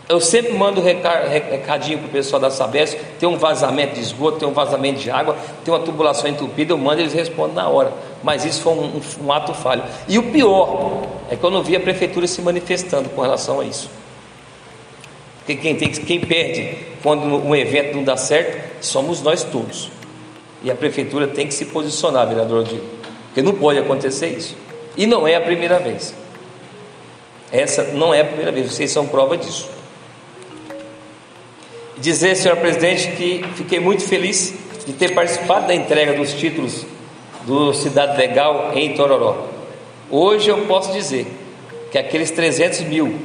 Eu 0.08 0.22
sempre 0.22 0.54
mando 0.54 0.82
recadinho 0.82 1.98
para 1.98 2.08
o 2.08 2.12
pessoal 2.12 2.39
da 2.39 2.52
Sabesp, 2.52 3.00
tem 3.20 3.28
um 3.28 3.38
vazamento 3.38 3.96
de 3.96 4.02
esgoto, 4.02 4.38
tem 4.38 4.48
um 4.48 4.54
vazamento 4.54 5.00
de 5.00 5.10
água, 5.10 5.36
tem 5.63 5.74
uma 5.74 5.80
tubulação 5.80 6.30
entupida, 6.30 6.74
eu 6.74 6.78
mando 6.78 7.02
eles 7.02 7.13
respondem 7.13 7.56
na 7.56 7.68
hora. 7.68 7.91
Mas 8.24 8.46
isso 8.46 8.62
foi 8.62 8.74
um, 8.74 9.02
um, 9.24 9.32
ato 9.32 9.52
falho. 9.54 9.84
E 10.08 10.20
o 10.20 10.32
pior 10.32 11.02
é 11.32 11.36
que 11.36 11.44
eu 11.44 11.50
não 11.50 11.63
vi 11.63 11.76
a 11.76 11.80
prefeitura 11.80 12.28
se 12.28 12.39
manifestando 12.41 13.10
com 13.10 13.22
relação 13.22 13.60
a 13.62 13.65
isso. 13.65 13.89
Porque 15.39 15.56
quem, 15.56 15.76
tem, 15.76 15.91
quem 15.91 16.20
perde 16.20 16.78
quando 17.02 17.24
um 17.24 17.56
evento 17.56 17.96
não 17.96 18.04
dá 18.04 18.15
certo 18.15 18.84
somos 18.84 19.24
nós 19.24 19.44
todos. 19.44 19.89
E 20.63 20.70
a 20.70 20.76
prefeitura 20.76 21.28
tem 21.28 21.48
que 21.48 21.54
se 21.54 21.65
posicionar, 21.65 22.28
vereador 22.28 22.60
Odilo. 22.60 22.86
Porque 23.28 23.41
não 23.41 23.54
pode 23.54 23.80
acontecer 23.80 24.28
isso. 24.28 24.56
E 24.96 25.08
não 25.08 25.28
é 25.28 25.36
a 25.36 25.41
primeira 25.41 25.80
vez. 25.80 26.13
Essa 27.52 27.84
não 27.94 28.13
é 28.13 28.22
a 28.22 28.26
primeira 28.26 28.52
vez, 28.52 28.72
vocês 28.72 28.91
são 28.91 29.08
prova 29.08 29.36
disso. 29.36 29.70
Dizer, 31.97 32.36
senhor 32.36 32.58
presidente, 32.58 33.08
que 33.12 33.43
fiquei 33.55 33.79
muito 33.79 34.03
feliz 34.03 34.53
de 34.86 34.93
ter 34.93 35.13
participado 35.13 35.67
da 35.67 35.73
entrega 35.73 36.13
dos 36.13 36.34
títulos 36.34 36.86
do 37.45 37.73
Cidade 37.73 38.17
Legal 38.17 38.71
em 38.73 38.93
Tororó. 38.93 39.47
Hoje 40.10 40.49
eu 40.49 40.65
posso 40.65 40.91
dizer 40.91 41.25
que 41.91 41.97
aqueles 41.97 42.31
300 42.31 42.81
mil 42.81 43.17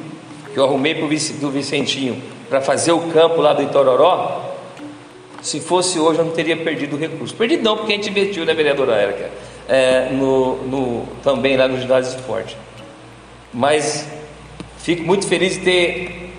que 0.52 0.58
eu 0.58 0.64
arrumei 0.64 0.94
para 0.94 1.04
o 1.04 1.50
Vicentinho 1.50 2.22
para 2.48 2.60
fazer 2.60 2.92
o 2.92 3.00
campo 3.12 3.40
lá 3.40 3.52
do 3.52 3.62
Itororó, 3.62 4.54
se 5.42 5.60
fosse 5.60 5.98
hoje 5.98 6.18
eu 6.18 6.24
não 6.24 6.32
teria 6.32 6.56
perdido 6.56 6.96
o 6.96 6.98
recurso. 6.98 7.34
Perdido 7.34 7.62
não, 7.62 7.76
porque 7.76 7.92
a 7.92 7.96
gente 7.96 8.10
investiu, 8.10 8.44
né, 8.44 8.52
vereadora 8.54 8.94
Érica? 8.94 9.30
É, 9.68 10.10
no, 10.10 10.56
no, 10.64 11.06
também 11.22 11.56
lá 11.56 11.68
no 11.68 11.80
ginásio 11.80 12.18
esporte. 12.18 12.56
Mas 13.52 14.06
fico 14.78 15.02
muito 15.02 15.26
feliz 15.26 15.54
de 15.54 15.60
ter 15.60 16.32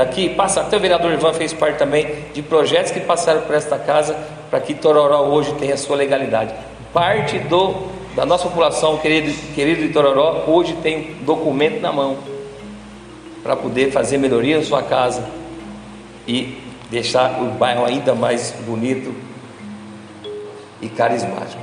aqui, 0.00 0.30
passa, 0.30 0.60
até 0.60 0.76
o 0.76 0.80
vereador 0.80 1.12
Ivan 1.12 1.32
fez 1.32 1.52
parte 1.52 1.78
também 1.78 2.24
de 2.34 2.42
projetos 2.42 2.90
que 2.90 3.00
passaram 3.00 3.42
por 3.42 3.54
esta 3.54 3.78
casa 3.78 4.16
para 4.50 4.60
que 4.60 4.74
Tororó 4.74 5.22
hoje 5.22 5.52
tenha 5.54 5.76
sua 5.76 5.96
legalidade. 5.96 6.52
Parte 6.92 7.38
do, 7.38 7.86
da 8.14 8.26
nossa 8.26 8.48
população 8.48 8.98
querido, 8.98 9.32
querido 9.54 9.82
de 9.82 9.92
Tororó 9.92 10.44
hoje 10.46 10.74
tem 10.82 11.14
documento 11.22 11.80
na 11.80 11.92
mão 11.92 12.18
para 13.42 13.56
poder 13.56 13.90
fazer 13.92 14.18
melhoria 14.18 14.58
na 14.58 14.64
sua 14.64 14.82
casa 14.82 15.24
e 16.26 16.58
deixar 16.90 17.40
o 17.42 17.46
bairro 17.52 17.84
ainda 17.84 18.14
mais 18.14 18.54
bonito 18.66 19.14
e 20.80 20.88
carismático. 20.88 21.62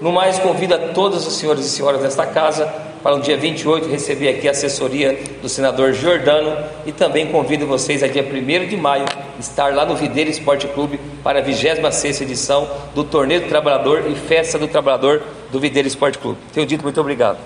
No 0.00 0.12
mais, 0.12 0.38
convido 0.38 0.74
a 0.74 0.78
todas 0.78 1.26
as 1.26 1.32
senhoras 1.34 1.64
e 1.64 1.68
senhoras 1.68 2.02
desta 2.02 2.26
casa 2.26 2.85
para 3.06 3.14
o 3.14 3.20
dia 3.20 3.36
28 3.36 3.88
receber 3.88 4.28
aqui 4.30 4.48
a 4.48 4.50
assessoria 4.50 5.16
do 5.40 5.48
senador 5.48 5.92
Jordano 5.92 6.56
e 6.84 6.90
também 6.90 7.28
convido 7.28 7.64
vocês 7.64 8.02
a 8.02 8.08
dia 8.08 8.24
1 8.24 8.66
de 8.66 8.76
maio 8.76 9.04
estar 9.38 9.72
lá 9.72 9.86
no 9.86 9.94
Videira 9.94 10.28
Esporte 10.28 10.66
Clube 10.66 10.98
para 11.22 11.38
a 11.38 11.42
26 11.42 12.22
edição 12.22 12.68
do 12.96 13.04
Torneio 13.04 13.42
do 13.42 13.48
Trabalhador 13.48 14.10
e 14.10 14.16
Festa 14.16 14.58
do 14.58 14.66
Trabalhador 14.66 15.22
do 15.52 15.60
Videira 15.60 15.86
Esporte 15.86 16.18
Clube. 16.18 16.40
Tenho 16.52 16.66
dito 16.66 16.82
muito 16.82 17.00
obrigado. 17.00 17.38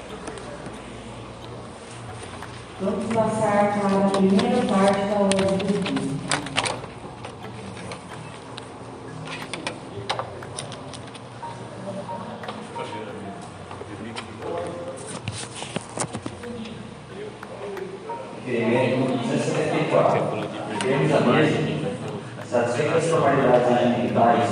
Vamos 2.80 3.04
passar 3.12 3.78
para 3.82 4.06
a 4.06 4.10
primeira 4.12 4.62
parte 4.66 5.08
da 5.08 5.20
ordem 5.20 5.58
do 5.58 5.92
dia. 5.92 6.10
Requerimento 18.50 19.06
174. 19.28 20.22
Temos 20.80 21.12
a 21.12 21.20
mesa, 21.20 21.58
satisfeitas 22.48 22.96
as 22.96 23.10
formalidades 23.10 23.68
ambientais, 23.68 24.48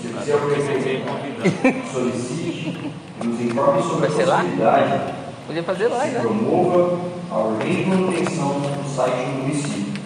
se 0.00 0.06
o 0.06 0.20
seu 0.22 0.38
prefeito 0.38 1.90
solicite 1.90 2.92
e 3.20 3.26
nos 3.26 3.40
informe 3.40 3.82
sobre 3.82 4.06
a 4.06 4.10
possibilidade 4.10 5.14
Podia 5.46 5.62
fazer 5.80 5.88
lá, 5.88 6.04
né? 6.04 6.20
Promova 6.20 7.00
a 7.30 7.38
urgente 7.38 7.88
manutenção 7.88 8.60
do 8.60 8.94
site 8.94 9.14
do 9.14 9.32
município, 9.42 10.02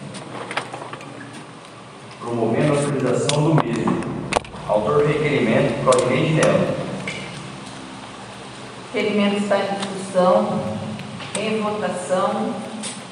promovendo 2.21 2.75
a 2.75 2.77
utilização 2.77 3.43
do 3.43 3.55
mesmo. 3.55 4.05
Autor 4.69 5.03
do 5.03 5.07
requerimento, 5.09 5.83
Claudinei 5.83 6.35
Nela. 6.35 6.75
O 8.93 8.97
requerimento 8.97 9.43
está 9.43 9.59
em 9.59 9.75
discussão, 9.75 10.61
em 11.39 11.61
votação. 11.61 12.55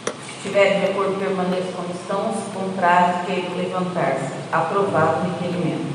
Se 0.06 0.48
tiver 0.48 0.80
de 0.80 0.92
acordo, 0.92 1.18
permaneça 1.18 1.72
como 1.74 1.88
estão. 1.92 2.32
Se 2.32 2.50
contrário, 2.50 3.26
que 3.26 3.54
levantar-se. 3.56 4.32
Aprovado 4.50 5.20
o 5.20 5.32
requerimento. 5.32 5.91